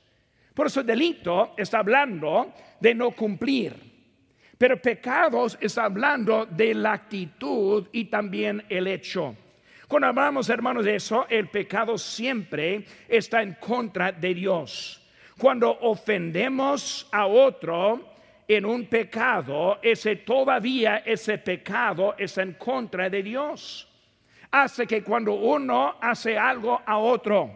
Por 0.53 0.67
eso 0.67 0.81
el 0.81 0.87
delito 0.87 1.53
está 1.55 1.79
hablando 1.79 2.55
de 2.81 2.93
no 2.93 3.11
cumplir. 3.11 3.73
Pero 4.57 4.81
pecados 4.81 5.57
está 5.61 5.85
hablando 5.85 6.45
de 6.45 6.73
la 6.73 6.91
actitud 6.91 7.87
y 7.93 8.03
también 8.03 8.65
el 8.67 8.87
hecho. 8.87 9.33
Cuando 9.87 10.09
hablamos, 10.09 10.49
hermanos, 10.49 10.83
de 10.83 10.95
eso, 10.95 11.25
el 11.29 11.47
pecado 11.47 11.97
siempre 11.97 12.83
está 13.07 13.41
en 13.41 13.53
contra 13.53 14.11
de 14.11 14.33
Dios. 14.33 15.00
Cuando 15.37 15.71
ofendemos 15.81 17.07
a 17.11 17.25
otro 17.25 18.11
en 18.47 18.65
un 18.65 18.85
pecado, 18.85 19.79
ese 19.81 20.17
todavía 20.17 20.97
ese 21.05 21.37
pecado 21.37 22.15
es 22.17 22.37
en 22.37 22.53
contra 22.53 23.09
de 23.09 23.23
Dios. 23.23 23.87
Hace 24.51 24.85
que 24.85 25.01
cuando 25.01 25.33
uno 25.33 25.95
hace 26.01 26.37
algo 26.37 26.81
a 26.85 26.97
otro, 26.97 27.49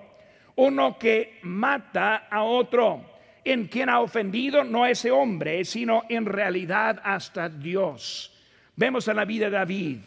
uno 0.55 0.97
que 0.97 1.39
mata 1.43 2.27
a 2.29 2.43
otro, 2.43 3.01
en 3.43 3.67
quien 3.67 3.89
ha 3.89 3.99
ofendido 3.99 4.63
no 4.63 4.85
ese 4.85 5.11
hombre, 5.11 5.65
sino 5.65 6.03
en 6.09 6.25
realidad 6.25 6.99
hasta 7.03 7.49
Dios. 7.49 8.31
Vemos 8.75 9.07
en 9.07 9.17
la 9.17 9.25
vida 9.25 9.45
de 9.45 9.57
David, 9.57 9.97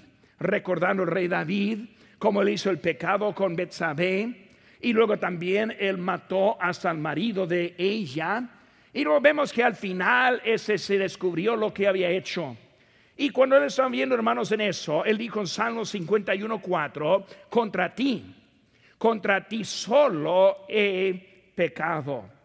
recordando 0.41 1.05
el 1.05 1.11
rey 1.11 1.29
David, 1.29 1.81
cómo 2.19 2.43
él 2.43 2.49
hizo 2.49 2.71
el 2.71 2.79
pecado 2.79 3.35
con 3.35 3.55
Betsabé, 3.55 4.48
y 4.81 4.93
luego 4.93 5.19
también 5.19 5.75
él 5.79 5.99
mató 5.99 6.61
hasta 6.61 6.91
el 6.91 6.99
marido 6.99 7.47
de 7.47 7.75
ella. 7.79 8.49
Y 8.93 9.05
luego 9.05 9.21
vemos 9.21 9.53
que 9.53 9.63
al 9.63 9.75
final 9.75 10.41
ese 10.45 10.79
se 10.79 10.99
descubrió 10.99 11.57
lo 11.57 11.73
que 11.73 11.87
había 11.87 12.11
hecho. 12.11 12.57
Y 13.17 13.31
cuando 13.31 13.57
él 13.57 13.65
estaba 13.65 13.89
viendo, 13.89 14.15
hermanos, 14.15 14.53
en 14.53 14.61
eso, 14.61 15.05
él 15.05 15.19
dijo 15.19 15.41
en 15.41 15.47
Salmo 15.49 15.83
51.4, 15.83 17.25
contra 17.51 17.95
ti, 17.95 18.35
contra 18.97 19.47
ti 19.47 19.65
solo 19.65 20.67
he 20.69 21.53
pecado 21.55 22.38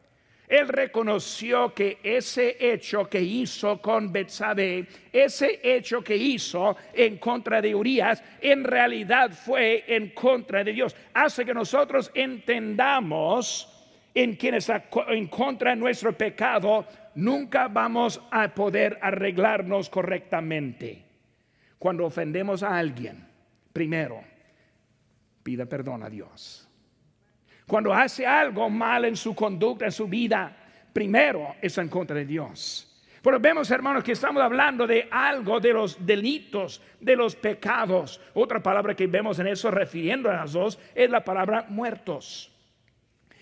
él 0.53 0.67
reconoció 0.67 1.74
que 1.74 1.98
ese 2.03 2.57
hecho 2.60 3.10
que 3.10 3.19
hizo 3.19 3.81
con 3.81 4.12
Betsabé, 4.12 4.86
ese 5.12 5.60
hecho 5.63 6.03
que 6.03 6.15
hizo 6.15 6.77
en 6.93 7.17
contra 7.17 7.60
de 7.60 7.74
Urias, 7.74 8.24
en 8.39 8.63
realidad 8.63 9.31
fue 9.31 9.83
en 9.88 10.12
contra 10.12 10.63
de 10.63 10.74
Dios. 10.74 10.95
Hace 11.12 11.43
que 11.43 11.55
nosotros 11.55 12.12
entendamos 12.13 13.67
en 14.13 14.36
quien 14.36 14.53
está 14.53 14.86
en 15.07 15.27
contra 15.27 15.72
de 15.72 15.77
nuestro 15.77 16.15
pecado, 16.15 16.86
nunca 17.15 17.67
vamos 17.67 18.22
a 18.29 18.53
poder 18.53 19.00
arreglarnos 19.01 19.89
correctamente. 19.89 21.03
Cuando 21.79 22.05
ofendemos 22.05 22.62
a 22.62 22.77
alguien, 22.77 23.25
primero, 23.74 24.24
pida 25.41 25.65
perdón 25.65 26.03
a 26.03 26.12
Dios. 26.12 26.62
Cuando 27.67 27.93
hace 27.93 28.25
algo 28.25 28.70
mal 28.70 29.05
en 29.05 29.15
su 29.15 29.34
conducta, 29.34 29.86
en 29.86 29.91
su 29.91 30.08
vida, 30.08 30.55
primero 30.91 31.55
está 31.62 31.82
en 31.82 31.89
contra 31.89 32.15
de 32.15 32.25
Dios. 32.25 32.89
Pero 33.22 33.39
vemos, 33.39 33.72
hermanos, 33.72 34.03
que 34.03 34.12
estamos 34.12 34.43
hablando 34.43 34.86
de 34.86 35.08
algo 35.10 35.62
de 35.62 35.72
los 35.72 36.05
delitos, 36.05 36.82
de 37.00 37.15
los 37.15 37.38
pecados. 37.38 38.20
Otra 38.34 38.62
palabra 38.62 38.96
que 38.96 39.08
vemos 39.08 39.39
en 39.39 39.48
eso, 39.48 39.72
refiriendo 39.72 40.29
a 40.29 40.34
las 40.34 40.51
dos, 40.51 40.77
es 40.93 41.10
la 41.10 41.24
palabra 41.24 41.65
muertos. 41.70 42.51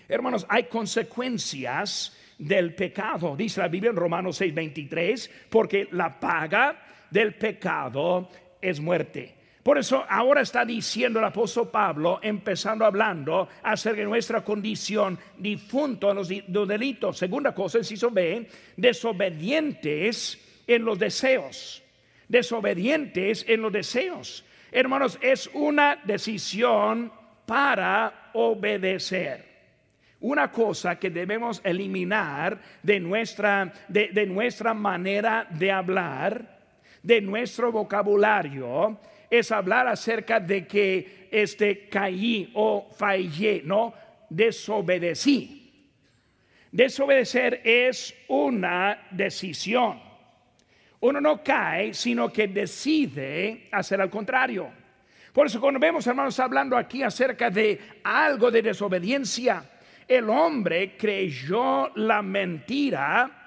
Hermanos, 0.08 0.46
hay 0.48 0.64
consecuencias 0.64 2.16
del 2.38 2.74
pecado. 2.74 3.34
Dice 3.36 3.60
la 3.60 3.68
Biblia 3.68 3.90
en 3.90 3.96
Romanos 3.96 4.40
6:23, 4.40 5.28
porque 5.50 5.88
la 5.90 6.20
paga 6.20 6.80
del 7.10 7.34
pecado 7.34 8.28
es 8.60 8.78
muerte. 8.78 9.41
Por 9.62 9.78
eso 9.78 10.04
ahora 10.08 10.40
está 10.40 10.64
diciendo 10.64 11.20
el 11.20 11.24
apóstol 11.24 11.70
Pablo, 11.70 12.18
empezando 12.20 12.84
hablando 12.84 13.48
acerca 13.62 14.00
de 14.00 14.06
nuestra 14.06 14.42
condición 14.42 15.16
difunto 15.38 16.10
en 16.10 16.16
los, 16.16 16.68
delitos. 16.68 17.18
Segunda 17.18 17.54
cosa, 17.54 17.78
inciso 17.78 18.10
B, 18.10 18.48
desobedientes 18.76 20.38
en 20.66 20.84
los 20.84 20.98
deseos. 20.98 21.80
Desobedientes 22.26 23.44
en 23.46 23.62
los 23.62 23.72
deseos. 23.72 24.44
Hermanos, 24.72 25.16
es 25.20 25.48
una 25.54 25.96
decisión 26.02 27.12
para 27.46 28.30
obedecer. 28.32 29.52
Una 30.20 30.50
cosa 30.50 30.98
que 30.98 31.10
debemos 31.10 31.60
eliminar 31.62 32.60
de 32.82 32.98
nuestra, 32.98 33.72
de 33.88 34.26
nuestra 34.26 34.74
manera 34.74 35.46
de 35.50 35.70
hablar, 35.70 36.58
de 37.02 37.20
nuestro 37.20 37.70
vocabulario, 37.70 38.98
es 39.32 39.50
hablar 39.50 39.88
acerca 39.88 40.38
de 40.38 40.66
que 40.66 41.28
este 41.30 41.88
caí 41.88 42.50
o 42.52 42.90
fallé, 42.94 43.62
no, 43.64 43.94
desobedecí. 44.28 45.88
Desobedecer 46.70 47.62
es 47.64 48.14
una 48.28 49.06
decisión. 49.10 49.98
Uno 51.00 51.18
no 51.18 51.42
cae, 51.42 51.94
sino 51.94 52.30
que 52.30 52.46
decide 52.46 53.68
hacer 53.72 54.02
al 54.02 54.10
contrario. 54.10 54.70
Por 55.32 55.46
eso 55.46 55.62
cuando 55.62 55.80
vemos, 55.80 56.06
hermanos, 56.06 56.38
hablando 56.38 56.76
aquí 56.76 57.02
acerca 57.02 57.48
de 57.48 57.80
algo 58.04 58.50
de 58.50 58.60
desobediencia, 58.60 59.64
el 60.06 60.28
hombre 60.28 60.94
creyó 60.98 61.90
la 61.96 62.20
mentira 62.20 63.41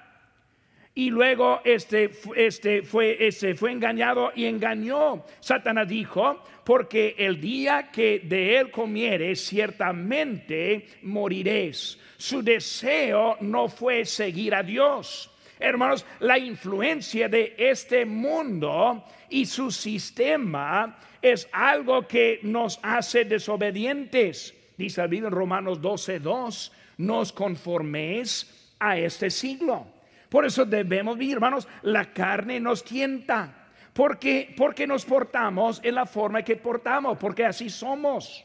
y 0.96 1.10
luego 1.10 1.60
este, 1.62 2.10
este, 2.36 2.80
fue, 2.80 3.18
este 3.20 3.54
fue 3.54 3.70
engañado 3.70 4.32
y 4.34 4.46
engañó. 4.46 5.26
Satanás 5.40 5.86
dijo, 5.86 6.42
porque 6.64 7.14
el 7.18 7.38
día 7.38 7.90
que 7.92 8.20
de 8.20 8.56
él 8.56 8.70
comieres, 8.70 9.46
ciertamente 9.46 10.86
moriréis. 11.02 11.98
Su 12.16 12.42
deseo 12.42 13.36
no 13.42 13.68
fue 13.68 14.06
seguir 14.06 14.54
a 14.54 14.62
Dios. 14.62 15.30
Hermanos, 15.60 16.06
la 16.20 16.38
influencia 16.38 17.28
de 17.28 17.54
este 17.58 18.06
mundo 18.06 19.04
y 19.28 19.44
su 19.44 19.70
sistema 19.70 20.98
es 21.20 21.46
algo 21.52 22.08
que 22.08 22.40
nos 22.42 22.80
hace 22.82 23.26
desobedientes. 23.26 24.54
Dice 24.78 25.02
el 25.02 25.12
en 25.12 25.30
Romanos 25.30 25.78
12:2, 25.82 26.72
nos 26.96 27.34
conforméis 27.34 28.74
a 28.78 28.96
este 28.96 29.28
siglo 29.28 29.95
por 30.28 30.44
eso 30.44 30.64
debemos 30.64 31.16
vivir, 31.16 31.34
hermanos, 31.34 31.68
la 31.82 32.12
carne 32.12 32.60
nos 32.60 32.84
tienta. 32.84 33.62
Porque, 33.92 34.52
porque 34.56 34.86
nos 34.86 35.06
portamos 35.06 35.80
en 35.82 35.94
la 35.94 36.04
forma 36.04 36.42
que 36.42 36.56
portamos, 36.56 37.16
porque 37.16 37.46
así 37.46 37.70
somos. 37.70 38.44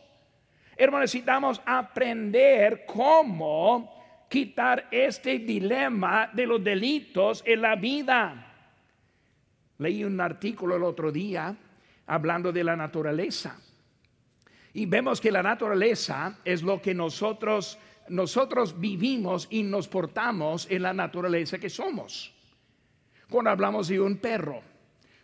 Hermanos, 0.78 1.12
necesitamos 1.12 1.62
aprender 1.66 2.86
cómo 2.86 4.26
quitar 4.30 4.88
este 4.92 5.40
dilema 5.40 6.30
de 6.32 6.46
los 6.46 6.64
delitos 6.64 7.44
en 7.46 7.62
la 7.62 7.76
vida. 7.76 8.48
Leí 9.78 10.06
un 10.06 10.22
artículo 10.22 10.78
el 10.78 10.84
otro 10.84 11.12
día 11.12 11.54
hablando 12.08 12.54
de 12.54 12.64
la 12.64 12.78
naturaleza. 12.78 13.60
Y 14.74 14.86
vemos 14.86 15.20
que 15.20 15.32
la 15.32 15.44
naturaleza 15.44 16.38
es 16.46 16.64
lo 16.64 16.82
que 16.82 16.94
nosotros 16.94 17.78
nosotros 18.10 18.80
vivimos 18.80 19.48
y 19.50 19.64
nos 19.64 19.88
portamos 19.88 20.68
en 20.70 20.84
la 20.84 20.94
naturaleza 20.94 21.60
que 21.60 21.70
somos. 21.70 22.34
Cuando 23.30 23.50
hablamos 23.50 23.88
de 23.88 24.00
un 24.00 24.18
perro, 24.18 24.62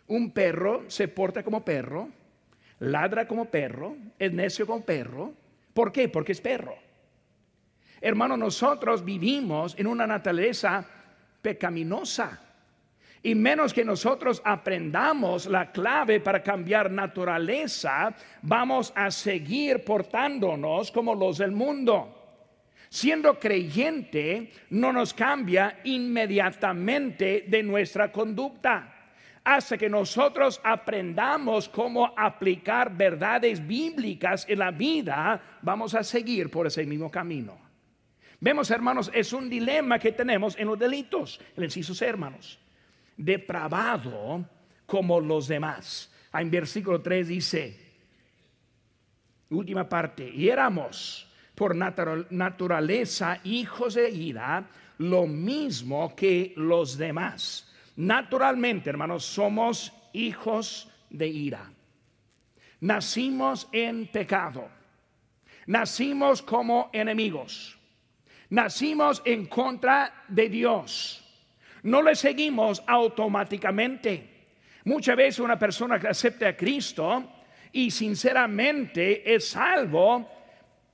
un 0.06 0.30
perro 0.30 0.84
se 0.88 1.08
porta 1.08 1.42
como 1.42 1.64
perro, 1.64 2.08
ladra 2.80 3.28
como 3.28 3.44
perro, 3.46 3.96
es 4.18 4.32
necio 4.32 4.66
como 4.66 4.84
perro. 4.84 5.32
¿Por 5.74 5.92
qué? 5.92 6.08
Porque 6.08 6.32
es 6.32 6.40
perro. 6.40 6.74
Hermano, 8.00 8.36
nosotros 8.36 9.04
vivimos 9.04 9.74
en 9.78 9.86
una 9.86 10.06
naturaleza 10.06 10.86
pecaminosa. 11.42 12.40
Y 13.22 13.34
menos 13.34 13.74
que 13.74 13.84
nosotros 13.84 14.40
aprendamos 14.44 15.46
la 15.46 15.72
clave 15.72 16.20
para 16.20 16.42
cambiar 16.42 16.90
naturaleza, 16.90 18.14
vamos 18.42 18.92
a 18.94 19.10
seguir 19.10 19.84
portándonos 19.84 20.92
como 20.92 21.14
los 21.14 21.38
del 21.38 21.50
mundo. 21.50 22.17
Siendo 22.90 23.38
creyente 23.38 24.52
no 24.70 24.92
nos 24.92 25.12
cambia 25.12 25.80
inmediatamente 25.84 27.44
de 27.46 27.62
nuestra 27.62 28.10
conducta. 28.10 28.94
Hasta 29.44 29.78
que 29.78 29.88
nosotros 29.88 30.60
aprendamos 30.62 31.68
cómo 31.68 32.12
aplicar 32.16 32.94
verdades 32.94 33.66
bíblicas 33.66 34.46
en 34.48 34.58
la 34.58 34.70
vida, 34.70 35.58
vamos 35.62 35.94
a 35.94 36.02
seguir 36.02 36.50
por 36.50 36.66
ese 36.66 36.84
mismo 36.84 37.10
camino. 37.10 37.58
Vemos, 38.40 38.70
hermanos, 38.70 39.10
es 39.14 39.32
un 39.32 39.48
dilema 39.48 39.98
que 39.98 40.12
tenemos 40.12 40.56
en 40.58 40.66
los 40.66 40.78
delitos. 40.78 41.40
El 41.56 41.64
inciso 41.64 41.94
C, 41.94 42.06
hermanos. 42.06 42.58
Depravado 43.16 44.44
como 44.86 45.20
los 45.20 45.48
demás. 45.48 46.12
En 46.32 46.50
versículo 46.50 47.00
3 47.00 47.28
dice, 47.28 47.80
última 49.50 49.88
parte, 49.88 50.28
y 50.28 50.48
éramos 50.48 51.27
por 51.58 51.74
naturaleza 51.74 53.40
hijos 53.42 53.94
de 53.94 54.08
ira, 54.08 54.64
lo 54.98 55.26
mismo 55.26 56.14
que 56.14 56.52
los 56.54 56.96
demás. 56.96 57.68
Naturalmente, 57.96 58.90
hermanos, 58.90 59.24
somos 59.24 59.92
hijos 60.12 60.88
de 61.10 61.26
ira. 61.26 61.68
Nacimos 62.82 63.68
en 63.72 64.06
pecado. 64.06 64.68
Nacimos 65.66 66.42
como 66.42 66.90
enemigos. 66.92 67.76
Nacimos 68.50 69.20
en 69.24 69.46
contra 69.46 70.26
de 70.28 70.48
Dios. 70.48 71.24
No 71.82 72.02
le 72.02 72.14
seguimos 72.14 72.84
automáticamente. 72.86 74.46
Muchas 74.84 75.16
veces 75.16 75.40
una 75.40 75.58
persona 75.58 75.98
que 75.98 76.06
acepta 76.06 76.50
a 76.50 76.56
Cristo 76.56 77.32
y 77.72 77.90
sinceramente 77.90 79.34
es 79.34 79.48
salvo, 79.48 80.37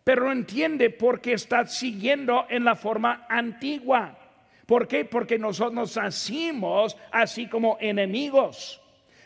pero 0.05 0.27
no 0.27 0.33
entiende 0.33 0.91
por 0.91 1.21
qué 1.21 1.33
está 1.33 1.67
siguiendo 1.67 2.45
en 2.51 2.65
la 2.65 2.77
forma 2.77 3.27
antigua. 3.29 4.19
¿Por 4.67 4.87
qué? 4.87 5.07
Porque 5.07 5.39
nosotros 5.39 5.75
nos 5.75 5.97
hacemos 5.97 6.97
así 7.11 7.49
como 7.49 7.79
enemigos. 7.81 8.81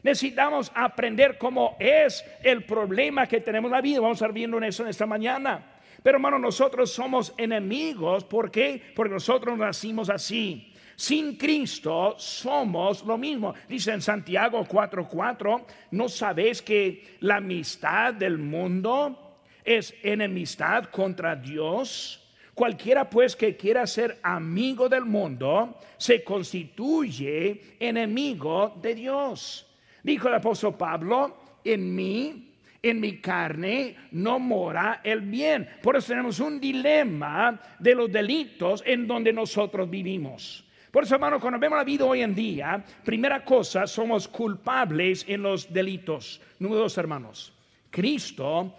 Necesitamos 0.05 0.71
aprender 0.75 1.37
cómo 1.38 1.77
es 1.81 2.25
el 2.43 2.64
problema 2.64 3.27
que 3.27 3.41
tenemos 3.41 3.69
en 3.69 3.73
la 3.73 3.81
vida. 3.81 4.01
Vamos 4.01 4.23
a 4.23 4.25
estar 4.25 4.33
viendo 4.33 4.57
en 4.59 4.64
eso 4.64 4.85
en 4.85 4.88
esta 4.88 5.07
mañana. 5.07 5.81
Pero 6.03 6.17
hermano, 6.17 6.38
nosotros 6.38 6.93
somos 6.93 7.35
enemigos. 7.37 8.25
¿Por 8.25 8.51
qué? 8.51 8.81
Porque 8.95 9.14
nosotros 9.14 9.59
nacimos 9.59 10.09
así. 10.09 10.73
Sin 10.95 11.37
Cristo 11.37 12.14
somos 12.19 13.05
lo 13.05 13.19
mismo. 13.19 13.55
Dice 13.69 13.93
en 13.93 14.01
Santiago 14.01 14.64
4:4, 14.64 15.64
¿no 15.93 16.09
sabéis 16.09 16.62
que 16.62 17.19
la 17.21 17.37
amistad 17.37 18.14
del 18.14 18.38
mundo 18.38 19.28
es 19.69 19.95
enemistad 20.03 20.85
contra 20.85 21.37
Dios. 21.37 22.25
Cualquiera 22.55 23.09
pues 23.09 23.37
que 23.37 23.57
quiera 23.57 23.87
ser 23.87 24.19
amigo 24.23 24.89
del 24.89 25.05
mundo 25.05 25.79
se 25.99 26.25
constituye 26.25 27.77
enemigo 27.79 28.79
de 28.81 28.95
Dios. 28.95 29.67
Dijo 30.03 30.29
el 30.29 30.35
apóstol 30.35 30.77
Pablo, 30.77 31.37
en 31.63 31.95
mí, 31.95 32.51
en 32.83 32.99
mi 32.99 33.19
carne, 33.19 33.95
no 34.13 34.39
mora 34.39 35.03
el 35.05 35.21
bien. 35.21 35.69
Por 35.83 35.97
eso 35.97 36.09
tenemos 36.09 36.41
un 36.41 36.59
dilema 36.59 37.61
de 37.79 37.95
los 37.95 38.11
delitos 38.11 38.83
en 38.87 39.07
donde 39.07 39.33
nosotros 39.35 39.89
vivimos. 39.91 40.65
Por 40.91 41.05
eso, 41.05 41.15
hermano, 41.15 41.39
cuando 41.39 41.59
vemos 41.59 41.77
la 41.77 41.85
vida 41.85 42.07
hoy 42.07 42.23
en 42.23 42.35
día, 42.35 42.83
primera 43.05 43.45
cosa, 43.45 43.87
somos 43.87 44.27
culpables 44.27 45.27
en 45.29 45.43
los 45.43 45.71
delitos. 45.71 46.41
Número 46.59 46.81
dos, 46.81 46.97
hermanos, 46.97 47.53
Cristo 47.91 48.75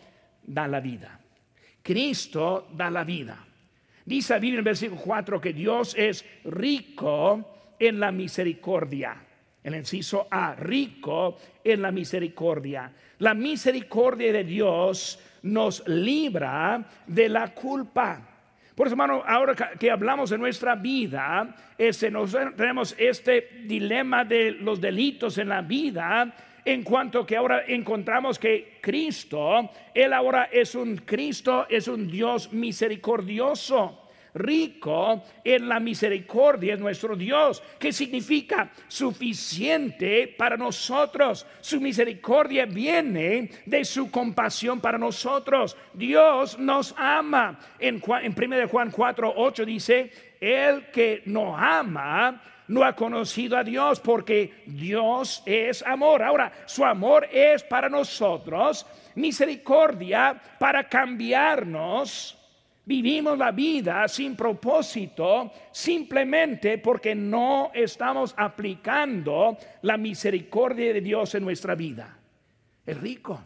da 0.50 0.68
la 0.68 0.80
vida. 0.80 1.20
Cristo 1.82 2.68
da 2.74 2.90
la 2.90 3.04
vida. 3.04 3.38
Dice 4.06 4.34
la 4.34 4.40
Biblia 4.40 4.56
en 4.56 4.60
el 4.60 4.66
versículo 4.66 5.02
4 5.02 5.40
que 5.40 5.54
Dios 5.54 5.96
es 5.98 6.26
rico 6.46 7.76
en 7.80 8.00
la 8.00 8.12
misericordia. 8.12 9.16
El 9.64 9.76
inciso 9.76 10.28
A, 10.32 10.56
rico 10.56 11.38
en 11.64 11.82
la 11.82 11.92
misericordia. 11.92 12.92
La 13.20 13.34
misericordia 13.34 14.34
de 14.34 14.44
Dios 14.44 15.20
nos 15.44 15.88
libra 15.88 16.84
de 17.06 17.30
la 17.30 17.54
culpa. 17.54 18.26
Por 18.74 18.88
eso, 18.88 18.94
hermano, 18.94 19.22
ahora 19.28 19.54
que 19.56 19.92
hablamos 19.92 20.30
de 20.30 20.38
nuestra 20.38 20.76
vida, 20.76 21.54
este, 21.78 22.10
nos, 22.10 22.32
tenemos 22.56 22.96
este 22.98 23.64
dilema 23.66 24.24
de 24.24 24.52
los 24.52 24.80
delitos 24.80 25.38
en 25.38 25.50
la 25.50 25.62
vida 25.62 26.34
en 26.66 26.84
cuanto 26.84 27.26
que 27.26 27.38
ahora 27.38 27.64
encontramos 27.68 28.38
que 28.38 28.80
Cristo, 28.82 29.70
Él 29.94 30.14
ahora 30.14 30.50
es 30.52 30.76
un 30.76 30.98
Cristo, 30.98 31.66
es 31.70 31.88
un 31.88 32.08
Dios 32.08 32.52
misericordioso, 32.54 34.10
rico 34.34 35.24
en 35.44 35.68
la 35.68 35.80
misericordia 35.80 36.74
es 36.74 36.80
nuestro 36.80 37.16
Dios, 37.16 37.64
que 37.78 37.92
significa 37.92 38.72
suficiente 38.88 40.34
para 40.38 40.58
nosotros. 40.58 41.46
Su 41.62 41.82
misericordia 41.82 42.66
viene 42.66 43.50
de 43.66 43.86
su 43.86 44.12
compasión 44.12 44.80
para 44.80 44.98
nosotros. 44.98 45.76
Dios 45.94 46.58
nos 46.60 46.94
ama. 46.98 47.60
En, 47.80 48.02
en 48.22 48.54
1 48.54 48.68
Juan 48.68 48.92
4, 48.92 49.34
8 49.36 49.66
dice, 49.66 50.12
el 50.40 50.86
que 50.92 51.24
no 51.26 51.58
ama, 51.58 52.42
no 52.70 52.84
ha 52.84 52.96
conocido 52.96 53.58
a 53.58 53.64
Dios 53.64 54.00
porque 54.00 54.64
Dios 54.66 55.44
es 55.46 55.84
amor. 55.84 56.24
Ahora, 56.24 56.52
su 56.66 56.86
amor 56.86 57.28
es 57.32 57.64
para 57.64 57.90
nosotros 57.90 58.86
misericordia 59.16 60.40
para 60.58 60.88
cambiarnos. 60.88 62.38
Vivimos 62.86 63.38
la 63.38 63.52
vida 63.52 64.08
sin 64.08 64.36
propósito 64.36 65.52
simplemente 65.72 66.78
porque 66.78 67.14
no 67.14 67.72
estamos 67.74 68.34
aplicando 68.38 69.58
la 69.82 69.98
misericordia 69.98 70.94
de 70.94 71.02
Dios 71.02 71.36
en 71.36 71.44
nuestra 71.44 71.76
vida. 71.76 72.18
Es 72.86 73.00
rico. 73.00 73.40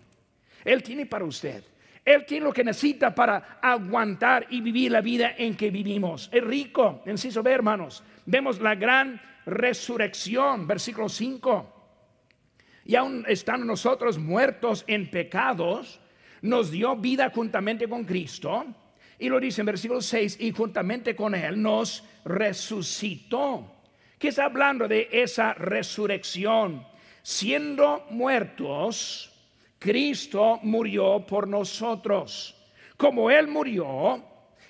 Él 0.64 0.84
tiene 0.84 1.06
para 1.06 1.26
usted. 1.26 1.64
Él 2.06 2.26
tiene 2.26 2.46
lo 2.46 2.54
que 2.54 2.64
necesita 2.64 3.16
para 3.16 3.60
aguantar 3.62 4.48
y 4.50 4.60
vivir 4.60 4.92
la 4.92 5.02
vida 5.02 5.36
en 5.38 5.56
que 5.56 5.70
vivimos. 5.70 6.30
Es 6.34 6.44
rico. 6.44 7.02
Necesito 7.06 7.42
ver, 7.42 7.56
hermanos. 7.56 8.04
Vemos 8.26 8.60
la 8.60 8.76
gran 8.76 9.22
resurrección, 9.46 10.68
versículo 10.68 11.08
5. 11.08 11.74
Y 12.86 12.96
aún 12.96 13.24
estando 13.28 13.66
nosotros 13.66 14.18
muertos 14.18 14.84
en 14.88 15.10
pecados, 15.10 16.02
nos 16.42 16.72
dio 16.72 16.98
vida 16.98 17.32
juntamente 17.34 17.88
con 17.88 18.04
Cristo. 18.04 18.66
Y 19.18 19.30
lo 19.30 19.40
dice 19.40 19.62
en 19.62 19.68
versículo 19.68 20.02
6, 20.02 20.38
y 20.42 20.52
juntamente 20.52 21.16
con 21.16 21.34
Él 21.36 21.62
nos 21.62 22.04
resucitó. 22.26 23.72
¿Qué 24.20 24.30
está 24.30 24.46
hablando 24.46 24.88
de 24.88 25.08
esa 25.12 25.54
resurrección? 25.54 26.86
Siendo 27.22 28.06
muertos, 28.10 29.33
Cristo 29.84 30.62
murió 30.64 31.26
por 31.28 31.46
nosotros. 31.46 32.56
Como 32.96 33.30
Él 33.30 33.50
murió 33.50 34.24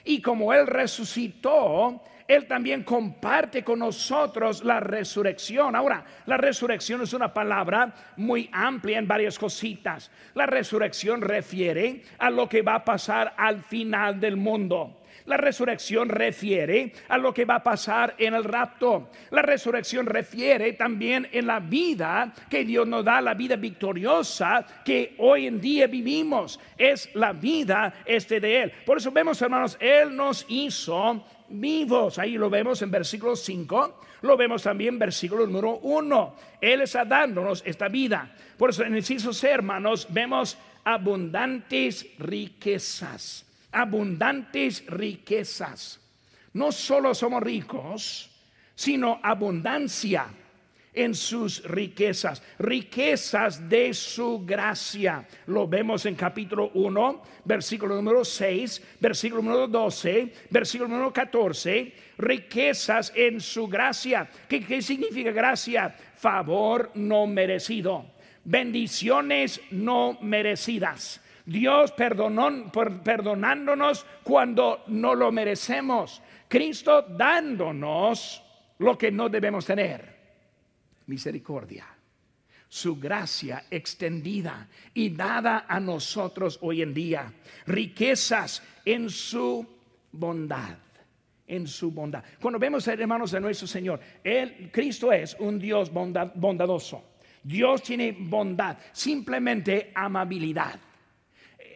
y 0.04 0.20
como 0.20 0.52
Él 0.52 0.66
resucitó, 0.66 2.02
Él 2.28 2.48
también 2.48 2.84
comparte 2.84 3.64
con 3.64 3.78
nosotros 3.78 4.64
la 4.64 4.80
resurrección. 4.80 5.76
Ahora, 5.76 6.04
la 6.26 6.38
resurrección 6.38 7.04
es 7.04 7.14
una 7.14 7.32
palabra 7.32 7.94
muy 8.18 8.50
amplia 8.52 8.98
en 8.98 9.08
varias 9.08 9.38
cositas. 9.38 10.10
La 10.34 10.48
resurrección 10.48 11.22
refiere 11.22 12.02
a 12.18 12.32
lo 12.32 12.50
que 12.50 12.64
va 12.64 12.74
a 12.74 12.84
pasar 12.84 13.36
al 13.38 13.62
final 13.62 14.20
del 14.20 14.36
mundo. 14.36 15.03
La 15.26 15.38
resurrección 15.38 16.10
refiere 16.10 16.92
a 17.08 17.18
lo 17.18 17.34
que 17.34 17.46
va 17.46 17.56
a 17.56 17.64
pasar 17.64 18.16
en 18.18 18.34
el 18.34 18.44
rapto. 18.44 19.10
La 19.32 19.42
resurrección 19.42 20.06
refiere 20.06 20.74
también 20.74 21.30
en 21.32 21.48
la 21.48 21.60
vida 21.60 22.34
que 22.50 22.66
Dios 22.66 22.86
nos 22.86 23.06
da, 23.06 23.22
la 23.22 23.34
vida 23.34 23.56
victoriosa 23.56 24.66
que 24.84 25.16
hoy 25.20 25.48
en 25.48 25.62
día 25.62 25.88
vivimos. 25.88 26.60
Es 26.78 27.10
la 27.16 27.32
vida 27.32 27.94
este 28.06 28.40
de 28.40 28.64
Él. 28.64 28.74
Por 28.86 28.98
eso 28.98 29.12
vemos, 29.12 29.42
hermanos, 29.42 29.78
Él 29.80 30.14
nos 30.14 30.46
hizo 30.50 31.26
vivos. 31.48 32.20
Ahí 32.20 32.38
lo 32.38 32.50
vemos 32.50 32.82
en 32.82 32.92
versículo 32.92 33.36
5. 33.36 34.00
Lo 34.24 34.36
vemos 34.36 34.64
también 34.64 34.96
en 34.96 35.00
versículo 35.00 35.48
número 35.48 35.78
1. 35.78 36.36
Él 36.60 36.82
está 36.82 37.06
dándonos 37.06 37.64
esta 37.66 37.88
vida. 37.88 38.36
Por 38.58 38.72
eso 38.72 38.84
en 38.84 38.96
el 38.96 39.06
hermanos, 39.44 40.08
vemos 40.10 40.58
abundantes 40.84 42.08
riquezas 42.20 43.46
abundantes 43.74 44.86
riquezas. 44.88 46.00
No 46.54 46.72
solo 46.72 47.14
somos 47.16 47.42
ricos, 47.42 48.30
sino 48.76 49.20
abundancia 49.24 50.28
en 50.94 51.16
sus 51.16 51.64
riquezas, 51.64 52.42
riquezas 52.60 53.68
de 53.68 53.94
su 53.94 54.46
gracia. 54.46 55.28
Lo 55.48 55.68
vemos 55.68 56.06
en 56.06 56.16
capítulo 56.16 56.70
1, 56.76 57.24
versículo 57.46 57.96
número 57.96 58.24
6, 58.24 58.98
versículo 59.00 59.42
número 59.42 59.68
12, 59.68 60.34
versículo 60.50 60.90
número 60.90 61.12
14, 61.12 61.94
riquezas 62.20 63.12
en 63.16 63.42
su 63.42 63.68
gracia. 63.68 64.30
¿Qué, 64.48 64.64
qué 64.64 64.82
significa 64.82 65.32
gracia? 65.32 65.90
Favor 66.16 66.92
no 66.96 67.26
merecido, 67.26 68.06
bendiciones 68.44 69.60
no 69.72 70.20
merecidas. 70.22 71.23
Dios 71.46 71.92
perdonó, 71.92 72.72
perdonándonos 72.72 74.06
cuando 74.24 74.84
no 74.88 75.14
lo 75.16 75.32
merecemos. 75.32 76.22
Cristo 76.48 77.02
dándonos 77.02 78.44
lo 78.80 78.98
que 78.98 79.12
no 79.12 79.30
debemos 79.30 79.66
tener. 79.66 80.14
Misericordia. 81.08 81.88
Su 82.70 83.00
gracia 83.00 83.66
extendida 83.70 84.68
y 84.94 85.10
dada 85.10 85.66
a 85.68 85.80
nosotros 85.80 86.58
hoy 86.62 86.82
en 86.82 86.94
día. 86.94 87.32
Riquezas 87.68 88.64
en 88.86 89.10
su 89.10 89.68
bondad 90.12 90.78
en 91.46 91.68
su 91.68 91.92
bondad. 91.92 92.24
Cuando 92.42 92.58
vemos, 92.58 92.88
hermanos, 92.88 93.32
de 93.32 93.40
nuestro 93.40 93.68
Señor, 93.68 94.00
el 94.24 94.72
Cristo 94.72 95.12
es 95.12 95.36
un 95.40 95.60
Dios 95.60 95.92
bondadoso. 95.92 97.04
Dios 97.44 97.84
tiene 97.84 98.14
bondad, 98.18 98.78
simplemente 98.92 99.92
amabilidad. 99.94 100.80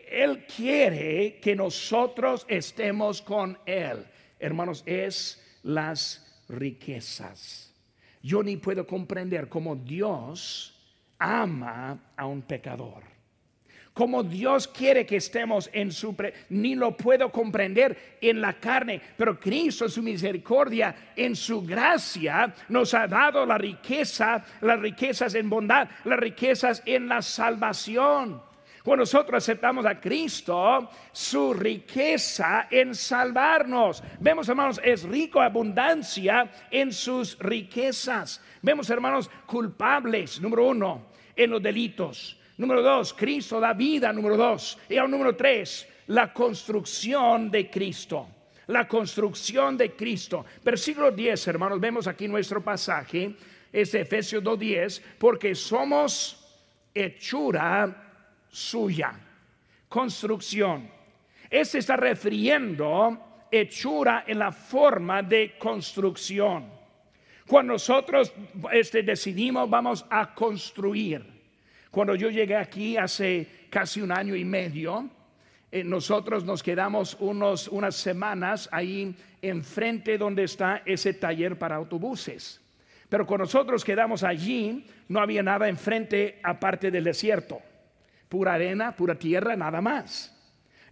Él 0.09 0.45
quiere 0.45 1.39
que 1.41 1.55
nosotros 1.55 2.45
estemos 2.47 3.21
con 3.21 3.57
Él. 3.65 4.05
Hermanos, 4.39 4.83
es 4.85 5.43
las 5.63 6.43
riquezas. 6.49 7.73
Yo 8.21 8.43
ni 8.43 8.57
puedo 8.57 8.85
comprender 8.85 9.47
cómo 9.47 9.75
Dios 9.75 10.73
ama 11.19 12.11
a 12.15 12.25
un 12.25 12.41
pecador. 12.41 13.03
Como 13.93 14.21
Dios 14.21 14.67
quiere 14.67 15.07
que 15.07 15.15
estemos 15.15 15.71
en 15.73 15.91
su... 15.91 16.15
ni 16.49 16.75
lo 16.75 16.95
puedo 16.95 17.31
comprender 17.31 18.17
en 18.21 18.39
la 18.39 18.53
carne, 18.53 19.01
pero 19.17 19.39
Cristo 19.39 19.85
en 19.85 19.91
su 19.91 20.03
misericordia, 20.03 21.13
en 21.15 21.35
su 21.35 21.63
gracia, 21.63 22.53
nos 22.69 22.93
ha 22.93 23.07
dado 23.07 23.43
la 23.43 23.57
riqueza, 23.57 24.45
las 24.61 24.79
riquezas 24.79 25.33
en 25.33 25.49
bondad, 25.49 25.89
las 26.03 26.19
riquezas 26.19 26.83
en 26.85 27.07
la 27.07 27.23
salvación. 27.23 28.46
Cuando 28.87 29.01
nosotros 29.01 29.43
aceptamos 29.43 29.85
a 29.85 29.99
Cristo, 29.99 30.89
su 31.11 31.53
riqueza 31.53 32.69
en 32.71 32.95
salvarnos. 32.95 34.01
Vemos, 34.21 34.47
hermanos, 34.47 34.79
es 34.81 35.03
rico 35.03 35.41
abundancia 35.41 36.49
en 36.71 36.93
sus 36.93 37.37
riquezas. 37.37 38.41
Vemos, 38.61 38.89
hermanos, 38.89 39.29
culpables, 39.45 40.39
número 40.39 40.67
uno, 40.67 41.07
en 41.35 41.49
los 41.49 41.61
delitos. 41.61 42.39
Número 42.55 42.81
dos, 42.81 43.13
Cristo 43.13 43.59
da 43.59 43.73
vida, 43.73 44.13
número 44.13 44.37
dos. 44.37 44.79
Y 44.87 44.95
al 44.95 45.11
número 45.11 45.35
tres, 45.35 45.85
la 46.07 46.31
construcción 46.31 47.51
de 47.51 47.69
Cristo. 47.69 48.29
La 48.67 48.87
construcción 48.87 49.75
de 49.75 49.97
Cristo. 49.97 50.45
Versículo 50.63 51.11
10, 51.11 51.45
hermanos, 51.49 51.81
vemos 51.81 52.07
aquí 52.07 52.25
nuestro 52.25 52.63
pasaje, 52.63 53.35
es 53.69 53.93
Efesios 53.93 54.41
2.10, 54.41 55.01
porque 55.19 55.55
somos 55.55 56.41
hechura 56.93 58.06
suya. 58.49 59.13
Construcción. 59.87 60.89
Este 61.49 61.77
está 61.77 61.95
refiriendo 61.95 63.45
hechura 63.51 64.25
en 64.27 64.39
la 64.39 64.51
forma 64.51 65.23
de 65.23 65.57
construcción. 65.57 66.65
Cuando 67.47 67.73
nosotros 67.73 68.33
este, 68.73 69.03
decidimos 69.03 69.69
vamos 69.69 70.05
a 70.09 70.33
construir. 70.33 71.25
Cuando 71.89 72.15
yo 72.15 72.29
llegué 72.29 72.57
aquí 72.57 72.97
hace 72.97 73.67
casi 73.69 74.01
un 74.01 74.11
año 74.11 74.35
y 74.35 74.43
medio, 74.43 75.09
eh, 75.71 75.83
nosotros 75.83 76.43
nos 76.43 76.61
quedamos 76.61 77.15
unos, 77.19 77.69
unas 77.69 77.95
semanas 77.95 78.67
ahí 78.71 79.15
enfrente 79.41 80.17
donde 80.17 80.43
está 80.43 80.83
ese 80.85 81.13
taller 81.13 81.57
para 81.57 81.75
autobuses. 81.75 82.61
Pero 83.07 83.25
cuando 83.25 83.45
nosotros 83.45 83.85
quedamos 83.85 84.23
allí, 84.23 84.85
no 85.07 85.21
había 85.21 85.41
nada 85.41 85.69
enfrente 85.69 86.41
aparte 86.43 86.91
del 86.91 87.05
desierto 87.05 87.61
pura 88.29 88.53
arena, 88.53 88.95
pura 88.95 89.15
tierra, 89.15 89.55
nada 89.55 89.81
más. 89.81 90.31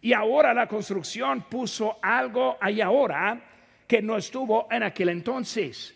Y 0.02 0.13
ahora 0.13 0.52
la 0.54 0.67
construcción 0.67 1.45
puso 1.50 1.98
algo 2.02 2.58
ahí 2.62 2.82
ahora 2.82 3.41
que 3.88 4.02
no 4.02 4.17
estuvo 4.17 4.67
en 4.71 4.84
aquel 4.84 5.10
entonces. 5.10 5.93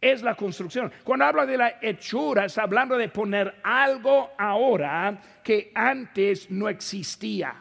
Es 0.00 0.22
la 0.22 0.34
construcción. 0.34 0.90
Cuando 1.02 1.24
habla 1.24 1.44
de 1.46 1.56
la 1.56 1.78
hechura, 1.80 2.44
está 2.44 2.64
hablando 2.64 2.98
de 2.98 3.08
poner 3.08 3.60
algo 3.62 4.32
ahora 4.36 5.18
que 5.42 5.72
antes 5.74 6.50
no 6.50 6.68
existía. 6.68 7.54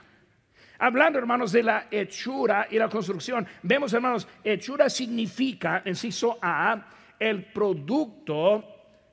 Hablando, 0.78 1.18
hermanos, 1.18 1.54
de 1.54 1.64
la 1.64 1.88
hechura 1.90 2.68
y 2.70 2.78
la 2.78 2.90
construcción, 2.90 3.48
vemos, 3.64 3.94
hermanos, 3.94 4.28
hechura 4.44 4.90
significa, 4.90 5.82
inciso 5.86 6.38
A, 6.42 6.88
el 7.18 7.46
producto 7.46 8.66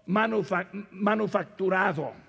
manufacturado 0.06 2.21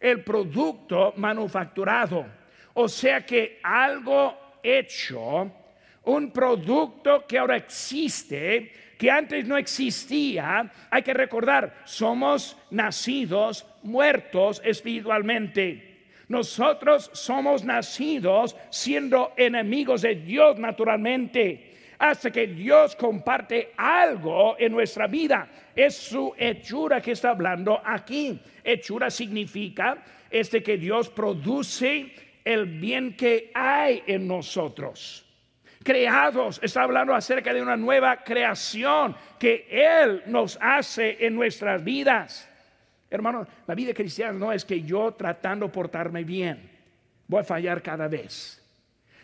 el 0.00 0.22
producto 0.22 1.14
manufacturado. 1.16 2.26
O 2.74 2.88
sea 2.88 3.24
que 3.24 3.60
algo 3.62 4.58
hecho 4.62 5.50
un 6.06 6.30
producto 6.30 7.26
que 7.26 7.38
ahora 7.38 7.56
existe, 7.56 8.72
que 8.96 9.10
antes 9.10 9.46
no 9.46 9.56
existía. 9.56 10.70
Hay 10.90 11.02
que 11.02 11.12
recordar, 11.12 11.82
somos 11.84 12.56
nacidos 12.70 13.66
muertos 13.82 14.62
espiritualmente. 14.64 15.96
Nosotros 16.28 17.10
somos 17.12 17.64
nacidos 17.64 18.56
siendo 18.70 19.32
enemigos 19.36 20.02
de 20.02 20.14
Dios 20.16 20.58
naturalmente. 20.58 21.75
Hasta 21.98 22.30
que 22.30 22.46
Dios 22.46 22.94
comparte 22.96 23.72
algo 23.76 24.56
en 24.58 24.72
nuestra 24.72 25.06
vida. 25.06 25.48
Es 25.74 25.96
su 25.96 26.34
hechura 26.36 27.00
que 27.00 27.12
está 27.12 27.30
hablando 27.30 27.80
aquí. 27.84 28.40
Hechura 28.62 29.10
significa 29.10 29.98
este 30.30 30.62
que 30.62 30.76
Dios 30.76 31.08
produce 31.08 32.12
el 32.44 32.66
bien 32.66 33.16
que 33.16 33.50
hay 33.54 34.02
en 34.06 34.28
nosotros 34.28 35.26
creados, 35.86 36.58
está 36.62 36.82
hablando 36.82 37.14
acerca 37.14 37.54
de 37.54 37.62
una 37.62 37.76
nueva 37.76 38.24
creación 38.24 39.16
que 39.38 39.68
Él 39.70 40.24
nos 40.26 40.58
hace 40.60 41.24
en 41.24 41.36
nuestras 41.36 41.82
vidas. 41.82 42.48
Hermano, 43.08 43.46
la 43.68 43.74
vida 43.76 43.94
cristiana 43.94 44.32
no 44.32 44.52
es 44.52 44.64
que 44.64 44.82
yo 44.82 45.14
tratando 45.14 45.66
de 45.66 45.72
portarme 45.72 46.24
bien, 46.24 46.68
voy 47.28 47.40
a 47.40 47.44
fallar 47.44 47.80
cada 47.82 48.08
vez. 48.08 48.60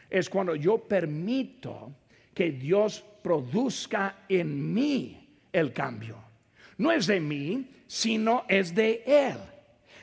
Es 0.08 0.30
cuando 0.30 0.54
yo 0.54 0.78
permito 0.78 1.92
que 2.34 2.50
Dios 2.52 3.04
produzca 3.22 4.24
en 4.28 4.72
mí 4.72 5.28
el 5.52 5.72
cambio. 5.72 6.16
No 6.78 6.90
es 6.90 7.06
de 7.06 7.20
mí, 7.20 7.70
sino 7.86 8.44
es 8.48 8.74
de 8.74 9.02
Él. 9.06 9.36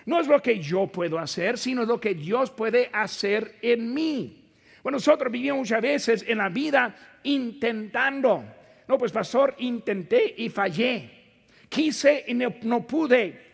No 0.05 0.19
es 0.19 0.27
lo 0.27 0.41
que 0.41 0.59
yo 0.59 0.87
puedo 0.87 1.19
hacer, 1.19 1.57
sino 1.57 1.85
lo 1.85 1.99
que 1.99 2.13
Dios 2.15 2.51
puede 2.51 2.89
hacer 2.93 3.57
en 3.61 3.93
mí. 3.93 4.51
Bueno, 4.81 4.95
nosotros 4.95 5.31
vivimos 5.31 5.59
muchas 5.59 5.81
veces 5.81 6.25
en 6.27 6.37
la 6.37 6.49
vida 6.49 6.95
intentando. 7.23 8.43
No, 8.87 8.97
pues 8.97 9.11
pastor, 9.11 9.55
intenté 9.59 10.33
y 10.37 10.49
fallé. 10.49 11.19
Quise 11.67 12.25
y 12.27 12.33
no, 12.33 12.87
pude. 12.87 13.47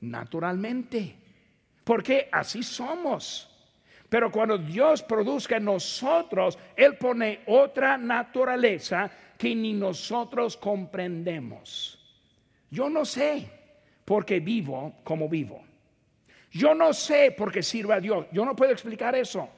Naturalmente. 0.00 1.16
Porque 1.82 2.28
así 2.30 2.62
somos. 2.62 3.50
Pero 4.14 4.30
cuando 4.30 4.56
Dios 4.58 5.02
produzca 5.02 5.56
en 5.56 5.64
nosotros, 5.64 6.56
Él 6.76 6.96
pone 6.96 7.40
otra 7.46 7.98
naturaleza 7.98 9.10
que 9.36 9.56
ni 9.56 9.72
nosotros 9.72 10.56
comprendemos. 10.56 11.98
Yo 12.70 12.88
no 12.88 13.04
sé 13.04 13.50
por 14.04 14.24
qué 14.24 14.38
vivo 14.38 15.00
como 15.02 15.28
vivo. 15.28 15.64
Yo 16.52 16.76
no 16.76 16.92
sé 16.92 17.34
por 17.36 17.50
qué 17.50 17.60
sirve 17.60 17.94
a 17.94 17.98
Dios. 17.98 18.26
Yo 18.30 18.44
no 18.44 18.54
puedo 18.54 18.70
explicar 18.70 19.16
eso 19.16 19.48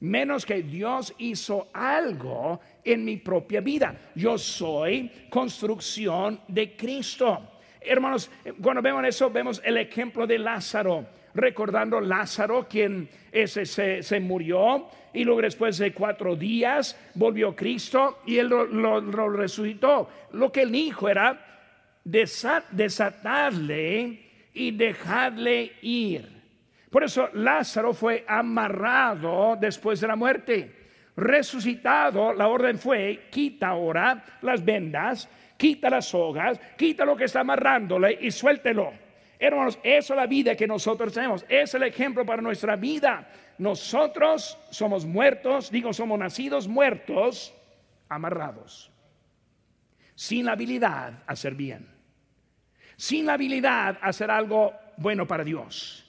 menos 0.00 0.44
que 0.44 0.62
Dios 0.62 1.14
hizo 1.16 1.68
algo 1.72 2.60
en 2.84 3.06
mi 3.06 3.16
propia 3.16 3.62
vida. 3.62 4.12
Yo 4.14 4.36
soy 4.36 5.10
construcción 5.30 6.42
de 6.46 6.76
Cristo. 6.76 7.52
Hermanos, 7.80 8.30
cuando 8.62 8.82
vemos 8.82 9.02
eso, 9.06 9.30
vemos 9.30 9.62
el 9.64 9.78
ejemplo 9.78 10.26
de 10.26 10.38
Lázaro, 10.38 11.06
recordando 11.38 12.00
Lázaro, 12.00 12.66
quien 12.68 13.08
ese 13.32 13.64
se, 13.64 14.20
murió 14.20 14.88
y 15.12 15.24
luego 15.24 15.42
después 15.42 15.78
de 15.78 15.92
cuatro 15.92 16.36
días 16.36 16.96
volvió 17.14 17.56
Cristo 17.56 18.20
y 18.26 18.38
él 18.38 18.48
lo, 18.48 19.30
resucitó. 19.30 20.08
Lo 20.32 20.52
que 20.52 20.62
él 20.62 20.72
dijo 20.72 21.08
era 21.08 21.44
desatarle 22.04 24.20
y 24.52 24.72
dejarle 24.72 25.72
ir. 25.82 26.36
Por 26.90 27.04
eso 27.04 27.28
Lázaro 27.34 27.92
fue 27.92 28.24
amarrado 28.26 29.56
después 29.60 30.00
de 30.00 30.08
la 30.08 30.16
muerte. 30.16 30.74
Resucitado, 31.16 32.32
la 32.32 32.48
orden 32.48 32.78
fue, 32.78 33.26
quita 33.30 33.68
ahora 33.68 34.24
las 34.42 34.64
vendas, 34.64 35.28
quita 35.56 35.88
las 35.90 36.06
sogas, 36.06 36.60
quita 36.76 37.04
lo 37.04 37.16
que 37.16 37.24
está 37.24 37.40
amarrándole 37.40 38.16
y 38.20 38.30
suéltelo. 38.30 39.07
Hermanos, 39.38 39.78
eso 39.82 40.14
es 40.14 40.16
la 40.16 40.26
vida 40.26 40.56
que 40.56 40.66
nosotros 40.66 41.12
tenemos. 41.12 41.44
Es 41.48 41.74
el 41.74 41.84
ejemplo 41.84 42.26
para 42.26 42.42
nuestra 42.42 42.76
vida. 42.76 43.30
Nosotros 43.58 44.58
somos 44.70 45.04
muertos, 45.04 45.70
digo, 45.70 45.92
somos 45.92 46.18
nacidos 46.18 46.66
muertos, 46.66 47.54
amarrados. 48.08 48.90
Sin 50.14 50.46
la 50.46 50.52
habilidad 50.52 51.22
a 51.26 51.32
hacer 51.32 51.54
bien. 51.54 51.88
Sin 52.96 53.26
la 53.26 53.34
habilidad 53.34 53.98
a 54.00 54.08
hacer 54.08 54.30
algo 54.30 54.72
bueno 54.96 55.26
para 55.26 55.44
Dios 55.44 56.04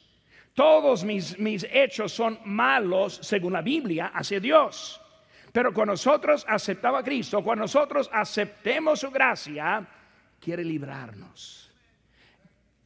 todos 0.60 1.06
mis, 1.06 1.40
mis 1.40 1.66
hechos 1.72 2.12
son 2.12 2.38
malos 2.44 3.18
según 3.22 3.54
la 3.54 3.62
Biblia 3.62 4.12
hacia 4.14 4.42
Dios. 4.42 5.00
Pero 5.54 5.74
cuando 5.74 5.94
nosotros 5.94 6.46
aceptamos 6.46 7.00
a 7.00 7.04
Cristo, 7.06 7.42
cuando 7.42 7.64
nosotros 7.64 8.10
aceptemos 8.12 9.00
su 9.00 9.10
gracia, 9.10 9.88
quiere 10.38 10.66
librarnos. 10.66 11.69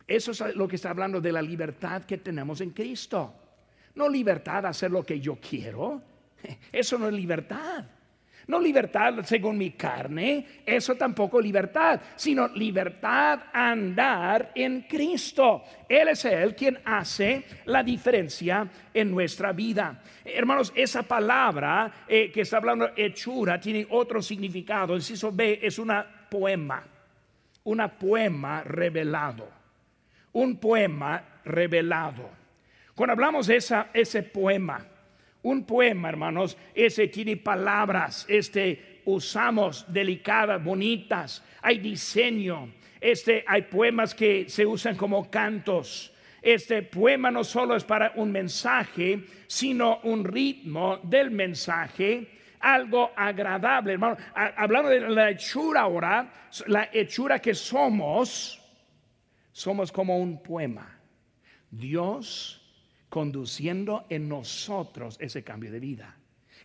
Eso 0.07 0.31
es 0.31 0.55
lo 0.55 0.67
que 0.67 0.75
está 0.75 0.89
hablando 0.89 1.21
de 1.21 1.31
la 1.31 1.41
libertad 1.41 2.03
que 2.03 2.17
tenemos 2.17 2.61
en 2.61 2.71
Cristo. 2.71 3.33
No 3.95 4.09
libertad 4.09 4.65
a 4.65 4.69
hacer 4.69 4.91
lo 4.91 5.03
que 5.03 5.19
yo 5.19 5.37
quiero. 5.37 6.01
Eso 6.71 6.97
no 6.97 7.07
es 7.07 7.13
libertad. 7.13 7.85
No 8.47 8.59
libertad 8.59 9.23
según 9.23 9.57
mi 9.57 9.71
carne, 9.71 10.45
eso 10.65 10.95
tampoco 10.95 11.39
libertad, 11.39 12.01
sino 12.15 12.49
libertad 12.49 13.39
andar 13.53 14.51
en 14.53 14.81
Cristo. 14.81 15.63
Él 15.87 16.09
es 16.09 16.25
Él 16.25 16.53
quien 16.53 16.77
hace 16.83 17.45
la 17.65 17.81
diferencia 17.83 18.67
en 18.93 19.11
nuestra 19.11 19.53
vida. 19.53 20.01
Hermanos, 20.25 20.73
esa 20.75 21.03
palabra 21.03 22.03
eh, 22.07 22.31
que 22.31 22.41
está 22.41 22.57
hablando 22.57 22.91
hechura 22.95 23.59
tiene 23.59 23.87
otro 23.89 24.21
significado. 24.21 24.93
El 24.93 25.01
ciso 25.01 25.31
B 25.31 25.59
es 25.61 25.79
una 25.79 26.05
poema, 26.29 26.83
una 27.63 27.97
poema 27.97 28.61
revelado, 28.63 29.47
un 30.33 30.57
poema 30.57 31.23
revelado. 31.45 32.29
Cuando 32.95 33.13
hablamos 33.13 33.47
de 33.47 33.55
esa, 33.55 33.87
ese 33.93 34.23
poema, 34.23 34.85
un 35.43 35.65
poema, 35.65 36.09
hermanos, 36.09 36.57
ese 36.73 37.07
tiene 37.07 37.37
palabras, 37.37 38.25
este 38.29 39.01
usamos 39.05 39.85
delicadas, 39.91 40.63
bonitas, 40.63 41.43
hay 41.61 41.79
diseño, 41.79 42.73
este 43.01 43.43
hay 43.47 43.63
poemas 43.63 44.15
que 44.15 44.47
se 44.47 44.65
usan 44.65 44.95
como 44.95 45.29
cantos. 45.29 46.11
Este 46.41 46.83
poema 46.83 47.31
no 47.31 47.43
solo 47.43 47.75
es 47.75 47.83
para 47.83 48.13
un 48.15 48.31
mensaje, 48.31 49.23
sino 49.47 49.99
un 50.03 50.23
ritmo 50.25 50.99
del 51.03 51.31
mensaje, 51.31 52.27
algo 52.59 53.11
agradable. 53.15 53.97
Hablando 54.35 54.89
de 54.89 54.99
la 55.01 55.29
hechura 55.31 55.81
ahora, 55.81 56.31
la 56.67 56.89
hechura 56.91 57.39
que 57.39 57.53
somos, 57.53 58.62
somos 59.53 59.91
como 59.91 60.17
un 60.17 60.43
poema. 60.43 60.99
Dios 61.71 62.59
conduciendo 63.07 64.05
en 64.09 64.27
nosotros 64.27 65.17
ese 65.21 65.43
cambio 65.43 65.71
de 65.71 65.79
vida. 65.79 66.17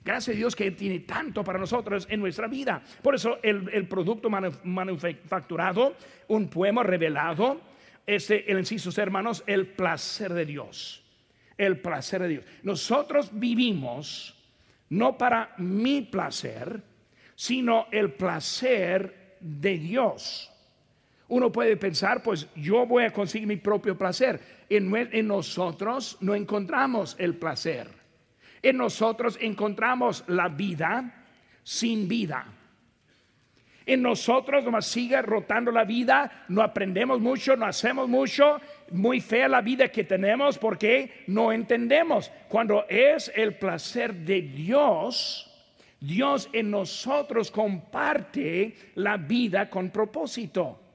Gracias 0.05 0.35
a 0.35 0.39
Dios 0.39 0.57
que 0.57 0.71
tiene 0.71 1.01
tanto 1.01 1.45
para 1.45 1.59
nosotros 1.59 2.07
en 2.11 2.21
nuestra 2.21 2.47
vida. 2.47 2.83
Por 3.03 3.15
eso 3.15 3.39
el, 3.43 3.87
producto 3.87 4.31
manufacturado, 4.31 5.97
un 6.29 6.49
poema 6.49 6.83
revelado, 6.83 7.61
este, 8.07 8.51
el 8.51 8.59
inciso, 8.59 8.91
hermanos, 9.01 9.45
el 9.47 9.67
placer 9.67 10.33
de 10.33 10.47
Dios. 10.47 11.05
El 11.57 11.81
placer 11.81 12.23
de 12.23 12.29
Dios. 12.29 12.45
Nosotros 12.63 13.31
vivimos 13.33 14.35
no 14.91 15.19
para 15.19 15.55
mi 15.59 16.03
placer, 16.03 16.83
sino 17.35 17.89
el 17.91 18.13
placer 18.13 19.37
de 19.41 19.79
Dios. 19.79 20.51
Uno 21.29 21.53
puede 21.53 21.77
pensar, 21.77 22.23
pues 22.23 22.49
yo 22.57 22.87
voy 22.87 23.05
a 23.05 23.13
conseguir 23.13 23.47
mi 23.47 23.57
propio 23.57 23.97
placer. 23.97 24.41
En, 24.71 25.27
nosotros 25.27 26.17
no 26.21 26.35
encontramos 26.35 27.17
el 27.19 27.37
placer. 27.37 27.89
En 28.63 28.79
nosotros 28.79 29.39
encontramos 29.41 30.25
la 30.27 30.49
vida 30.49 31.27
sin 31.63 32.09
vida. 32.09 32.47
En 33.85 34.03
nosotros 34.03 34.65
nomás 34.65 34.87
sigue 34.87 35.21
rotando 35.23 35.71
la 35.71 35.85
vida, 35.85 36.45
no 36.49 36.63
aprendemos 36.63 37.21
mucho, 37.21 37.57
no 37.57 37.67
hacemos 37.67 38.07
mucho, 38.07 38.61
muy 38.91 39.21
fea 39.21 39.49
la 39.49 39.63
vida 39.63 39.89
que 39.89 40.05
tenemos 40.05 40.59
porque 40.59 41.25
no 41.27 41.53
entendemos. 41.53 42.31
Cuando 42.49 42.87
es 42.89 43.31
el 43.35 43.57
placer 43.57 44.15
de 44.15 44.43
Dios, 44.43 45.51
Dios 46.01 46.49
en 46.53 46.71
nosotros 46.71 47.51
comparte 47.51 48.75
la 48.95 49.17
vida 49.17 49.71
con 49.71 49.91
propósito. 49.91 50.88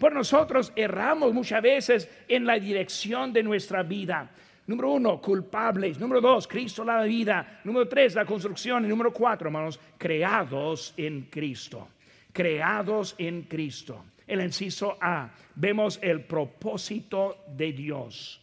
Por 0.00 0.14
nosotros 0.14 0.72
erramos 0.74 1.34
muchas 1.34 1.60
veces 1.60 2.08
en 2.26 2.46
la 2.46 2.58
dirección 2.58 3.34
de 3.34 3.42
nuestra 3.42 3.82
vida. 3.82 4.30
Número 4.66 4.92
uno, 4.92 5.20
culpables. 5.20 6.00
Número 6.00 6.22
dos, 6.22 6.48
Cristo 6.48 6.82
la 6.82 7.02
vida. 7.02 7.60
Número 7.64 7.86
tres, 7.86 8.14
la 8.14 8.24
construcción. 8.24 8.86
Y 8.86 8.88
número 8.88 9.12
cuatro, 9.12 9.48
hermanos, 9.48 9.78
creados 9.98 10.94
en 10.96 11.28
Cristo. 11.30 11.86
Creados 12.32 13.14
en 13.18 13.42
Cristo. 13.42 14.04
El 14.26 14.40
inciso 14.40 14.96
A, 15.02 15.28
vemos 15.54 15.98
el 16.00 16.22
propósito 16.24 17.44
de 17.54 17.72
Dios. 17.72 18.39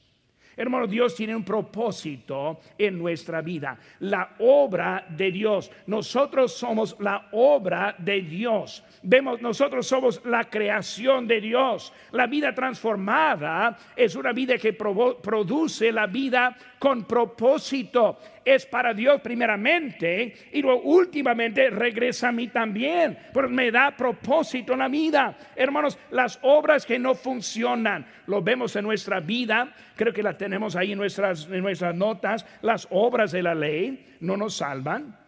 Hermano, 0.57 0.87
Dios 0.87 1.13
tiene 1.13 1.35
un 1.35 1.43
propósito 1.43 2.59
en 2.75 2.97
nuestra 2.97 3.41
vida. 3.41 3.77
La 3.99 4.35
obra 4.39 5.05
de 5.07 5.31
Dios. 5.31 5.71
Nosotros 5.85 6.51
somos 6.51 6.95
la 6.99 7.27
obra 7.31 7.95
de 7.99 8.21
Dios. 8.21 8.83
Vemos, 9.03 9.39
nosotros 9.39 9.85
somos 9.85 10.19
la 10.25 10.45
creación 10.45 11.27
de 11.27 11.39
Dios. 11.39 11.93
La 12.11 12.25
vida 12.25 12.55
transformada 12.55 13.77
es 13.95 14.15
una 14.15 14.33
vida 14.33 14.57
que 14.57 14.73
produce 14.73 15.91
la 15.91 16.07
vida 16.07 16.57
con 16.79 17.05
propósito. 17.05 18.17
Es 18.47 18.65
para 18.65 18.93
Dios 18.93 19.19
primeramente 19.19 20.33
y 20.53 20.61
luego 20.61 20.79
últimamente 20.83 21.69
regresa 21.69 22.29
a 22.29 22.31
mí 22.31 22.47
también, 22.47 23.17
porque 23.33 23.51
me 23.51 23.69
da 23.71 23.91
propósito 23.91 24.71
en 24.71 24.79
la 24.79 24.87
vida. 24.87 25.37
Hermanos, 25.53 25.99
las 26.11 26.39
obras 26.43 26.85
que 26.85 26.97
no 26.97 27.13
funcionan, 27.13 28.07
lo 28.25 28.41
vemos 28.41 28.73
en 28.77 28.85
nuestra 28.85 29.19
vida, 29.19 29.75
creo 29.97 30.13
que 30.13 30.23
la 30.23 30.37
tenemos 30.37 30.77
ahí 30.77 30.93
en 30.93 30.97
nuestras, 30.97 31.45
en 31.51 31.61
nuestras 31.61 31.93
notas, 31.93 32.45
las 32.61 32.87
obras 32.89 33.33
de 33.33 33.43
la 33.43 33.53
ley 33.53 34.15
no 34.21 34.37
nos 34.37 34.55
salvan, 34.55 35.19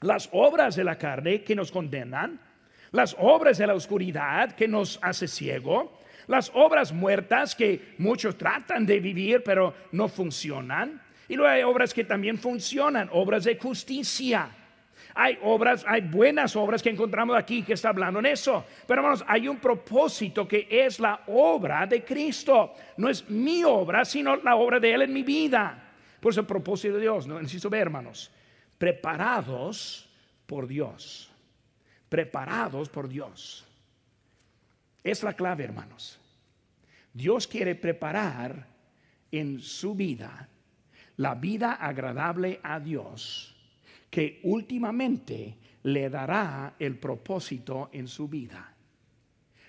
las 0.00 0.30
obras 0.32 0.74
de 0.74 0.84
la 0.84 0.96
carne 0.96 1.42
que 1.42 1.54
nos 1.54 1.70
condenan, 1.70 2.40
las 2.92 3.14
obras 3.18 3.58
de 3.58 3.66
la 3.66 3.74
oscuridad 3.74 4.52
que 4.52 4.68
nos 4.68 4.98
hace 5.02 5.28
ciego, 5.28 6.00
las 6.28 6.50
obras 6.54 6.94
muertas 6.94 7.54
que 7.54 7.94
muchos 7.98 8.38
tratan 8.38 8.86
de 8.86 9.00
vivir 9.00 9.42
pero 9.44 9.74
no 9.92 10.08
funcionan. 10.08 11.03
Y 11.28 11.36
luego 11.36 11.50
hay 11.50 11.62
obras 11.62 11.94
que 11.94 12.04
también 12.04 12.38
funcionan, 12.38 13.08
obras 13.12 13.44
de 13.44 13.56
justicia. 13.56 14.50
Hay 15.14 15.38
obras, 15.42 15.84
hay 15.86 16.00
buenas 16.00 16.56
obras 16.56 16.82
que 16.82 16.90
encontramos 16.90 17.36
aquí 17.36 17.62
que 17.62 17.74
está 17.74 17.90
hablando 17.90 18.18
en 18.18 18.26
eso. 18.26 18.64
Pero 18.86 19.00
hermanos, 19.00 19.24
hay 19.26 19.46
un 19.46 19.58
propósito 19.58 20.46
que 20.46 20.66
es 20.68 20.98
la 20.98 21.22
obra 21.28 21.86
de 21.86 22.04
Cristo. 22.04 22.74
No 22.96 23.08
es 23.08 23.28
mi 23.30 23.62
obra, 23.62 24.04
sino 24.04 24.36
la 24.36 24.56
obra 24.56 24.80
de 24.80 24.92
Él 24.92 25.02
en 25.02 25.12
mi 25.12 25.22
vida. 25.22 25.92
Por 26.20 26.32
eso 26.32 26.40
el 26.40 26.46
propósito 26.46 26.94
de 26.94 27.02
Dios, 27.02 27.26
no 27.26 27.40
necesito 27.40 27.70
ver, 27.70 27.82
hermanos, 27.82 28.30
preparados 28.76 30.10
por 30.46 30.66
Dios. 30.66 31.30
Preparados 32.08 32.88
por 32.88 33.08
Dios. 33.08 33.64
Es 35.02 35.22
la 35.22 35.34
clave, 35.34 35.64
hermanos. 35.64 36.18
Dios 37.12 37.46
quiere 37.46 37.76
preparar 37.76 38.66
en 39.30 39.60
su 39.60 39.94
vida 39.94 40.48
la 41.16 41.34
vida 41.34 41.74
agradable 41.74 42.60
a 42.62 42.80
Dios, 42.80 43.54
que 44.10 44.40
últimamente 44.44 45.56
le 45.84 46.08
dará 46.08 46.74
el 46.78 46.98
propósito 46.98 47.90
en 47.92 48.08
su 48.08 48.28
vida. 48.28 48.74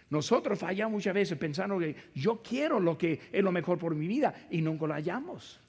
Nosotros 0.09 0.59
fallamos 0.59 0.93
muchas 0.93 1.13
veces 1.13 1.37
pensando 1.37 1.79
que 1.79 1.95
yo 2.13 2.41
quiero 2.41 2.79
lo 2.79 2.97
que 2.97 3.19
es 3.31 3.43
lo 3.43 3.51
mejor 3.51 3.77
por 3.77 3.95
mi 3.95 4.07
vida 4.07 4.33
y 4.49 4.61
nunca 4.61 4.87
lo 4.87 4.93
hallamos. 4.93 5.59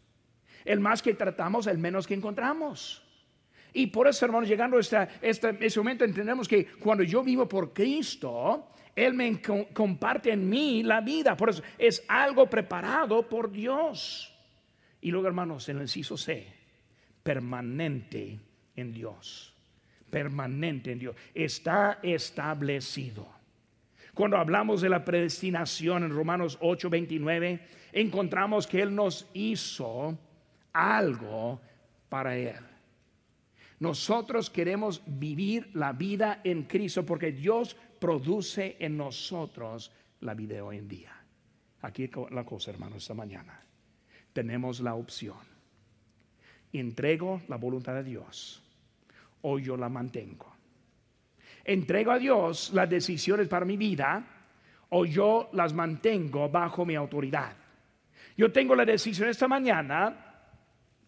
El 0.64 0.80
más 0.80 1.02
que 1.02 1.14
tratamos, 1.14 1.66
el 1.66 1.78
menos 1.78 2.06
que 2.06 2.14
encontramos. 2.14 3.02
Y 3.72 3.88
por 3.88 4.08
eso, 4.08 4.24
hermanos, 4.24 4.48
llegando 4.48 4.76
a 4.76 4.80
este, 4.80 5.08
este 5.22 5.80
momento, 5.80 6.04
entendemos 6.04 6.48
que 6.48 6.66
cuando 6.66 7.02
yo 7.04 7.22
vivo 7.22 7.48
por 7.48 7.72
Cristo, 7.72 8.68
Él 8.94 9.14
me 9.14 9.40
comparte 9.72 10.32
en 10.32 10.48
mí 10.48 10.82
la 10.82 11.00
vida. 11.00 11.36
Por 11.36 11.50
eso 11.50 11.62
es 11.76 12.04
algo 12.08 12.48
preparado 12.48 13.28
por 13.28 13.50
Dios. 13.50 14.35
Y 15.00 15.10
luego, 15.10 15.26
hermanos, 15.26 15.68
en 15.68 15.76
el 15.76 15.82
inciso 15.82 16.16
C, 16.16 16.46
permanente 17.22 18.38
en 18.74 18.92
Dios. 18.92 19.54
Permanente 20.10 20.92
en 20.92 20.98
Dios. 20.98 21.16
Está 21.34 21.98
establecido. 22.02 23.26
Cuando 24.14 24.38
hablamos 24.38 24.80
de 24.80 24.88
la 24.88 25.04
predestinación 25.04 26.04
en 26.04 26.10
Romanos 26.10 26.56
8, 26.60 26.88
29, 26.88 27.60
encontramos 27.92 28.66
que 28.66 28.80
Él 28.80 28.94
nos 28.94 29.28
hizo 29.34 30.16
algo 30.72 31.60
para 32.08 32.36
Él. 32.36 32.64
Nosotros 33.78 34.48
queremos 34.48 35.02
vivir 35.06 35.68
la 35.74 35.92
vida 35.92 36.40
en 36.44 36.62
Cristo 36.62 37.04
porque 37.04 37.32
Dios 37.32 37.76
produce 37.98 38.76
en 38.78 38.96
nosotros 38.96 39.92
la 40.20 40.32
vida 40.32 40.64
hoy 40.64 40.78
en 40.78 40.88
día. 40.88 41.12
Aquí 41.82 42.08
la 42.30 42.44
cosa, 42.44 42.70
hermano, 42.70 42.96
esta 42.96 43.12
mañana. 43.12 43.65
Tenemos 44.36 44.80
la 44.80 44.94
opción. 44.94 45.38
Entrego 46.70 47.40
la 47.48 47.56
voluntad 47.56 47.94
de 47.94 48.04
Dios 48.04 48.62
o 49.40 49.58
yo 49.58 49.78
la 49.78 49.88
mantengo. 49.88 50.54
Entrego 51.64 52.10
a 52.12 52.18
Dios 52.18 52.70
las 52.74 52.90
decisiones 52.90 53.48
para 53.48 53.64
mi 53.64 53.78
vida 53.78 54.22
o 54.90 55.06
yo 55.06 55.48
las 55.54 55.72
mantengo 55.72 56.50
bajo 56.50 56.84
mi 56.84 56.94
autoridad. 56.94 57.56
Yo 58.36 58.52
tengo 58.52 58.74
la 58.74 58.84
decisión 58.84 59.30
esta 59.30 59.48
mañana 59.48 60.14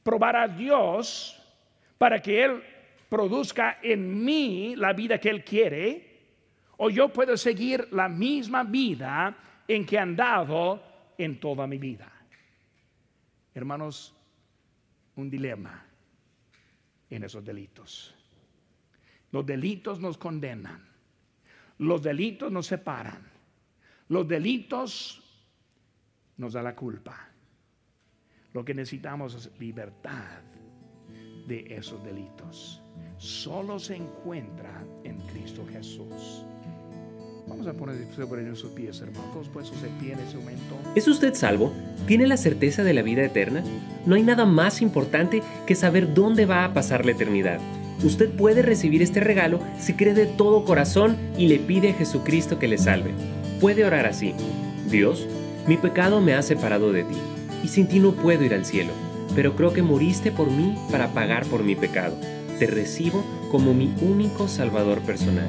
probar 0.02 0.34
a 0.34 0.48
Dios 0.48 1.38
para 1.98 2.22
que 2.22 2.42
Él 2.42 2.62
produzca 3.10 3.78
en 3.82 4.24
mí 4.24 4.74
la 4.74 4.94
vida 4.94 5.20
que 5.20 5.28
Él 5.28 5.44
quiere, 5.44 6.18
o 6.78 6.88
yo 6.88 7.10
puedo 7.10 7.36
seguir 7.36 7.88
la 7.92 8.08
misma 8.08 8.64
vida 8.64 9.36
en 9.68 9.84
que 9.84 9.96
he 9.96 9.98
andado 9.98 10.82
en 11.18 11.38
toda 11.38 11.66
mi 11.66 11.76
vida. 11.76 12.17
Hermanos, 13.58 14.14
un 15.16 15.28
dilema 15.28 15.84
en 17.10 17.24
esos 17.24 17.44
delitos. 17.44 18.14
Los 19.32 19.44
delitos 19.44 19.98
nos 19.98 20.16
condenan, 20.16 20.88
los 21.78 22.00
delitos 22.00 22.52
nos 22.52 22.66
separan, 22.66 23.28
los 24.08 24.28
delitos 24.28 25.20
nos 26.36 26.52
da 26.52 26.62
la 26.62 26.76
culpa. 26.76 27.30
Lo 28.52 28.64
que 28.64 28.74
necesitamos 28.74 29.34
es 29.34 29.58
libertad 29.58 30.40
de 31.48 31.66
esos 31.74 32.02
delitos. 32.04 32.80
Solo 33.16 33.80
se 33.80 33.96
encuentra 33.96 34.86
en 35.02 35.18
Cristo 35.26 35.66
Jesús. 35.66 36.44
Vamos 37.48 37.66
a 37.66 37.72
poner 37.72 37.96
sobre 38.14 38.54
sus 38.54 38.70
pies, 38.72 39.00
hermanos, 39.00 39.50
en 40.02 40.18
ese 40.18 40.36
momento. 40.36 40.76
¿Es 40.94 41.08
usted 41.08 41.34
salvo? 41.34 41.72
¿Tiene 42.06 42.26
la 42.26 42.36
certeza 42.36 42.84
de 42.84 42.92
la 42.92 43.02
vida 43.02 43.24
eterna? 43.24 43.62
No 44.06 44.14
hay 44.14 44.22
nada 44.22 44.44
más 44.44 44.82
importante 44.82 45.42
que 45.66 45.74
saber 45.74 46.14
dónde 46.14 46.46
va 46.46 46.64
a 46.64 46.74
pasar 46.74 47.04
la 47.04 47.12
eternidad. 47.12 47.58
Usted 48.04 48.30
puede 48.30 48.62
recibir 48.62 49.02
este 49.02 49.20
regalo 49.20 49.60
si 49.78 49.94
cree 49.94 50.14
de 50.14 50.26
todo 50.26 50.64
corazón 50.64 51.16
y 51.36 51.48
le 51.48 51.58
pide 51.58 51.90
a 51.90 51.94
Jesucristo 51.94 52.58
que 52.58 52.68
le 52.68 52.78
salve. 52.78 53.12
Puede 53.60 53.84
orar 53.84 54.06
así. 54.06 54.34
Dios, 54.88 55.26
mi 55.66 55.76
pecado 55.76 56.20
me 56.20 56.34
ha 56.34 56.42
separado 56.42 56.92
de 56.92 57.04
ti, 57.04 57.16
y 57.64 57.68
sin 57.68 57.88
ti 57.88 57.98
no 57.98 58.12
puedo 58.12 58.44
ir 58.44 58.54
al 58.54 58.64
cielo 58.64 58.92
pero 59.34 59.54
creo 59.54 59.72
que 59.72 59.82
moriste 59.82 60.32
por 60.32 60.50
mí 60.50 60.74
para 60.90 61.12
pagar 61.12 61.46
por 61.46 61.62
mi 61.62 61.76
pecado. 61.76 62.16
Te 62.58 62.66
recibo 62.66 63.24
como 63.50 63.72
mi 63.74 63.94
único 64.00 64.48
Salvador 64.48 65.00
personal. 65.02 65.48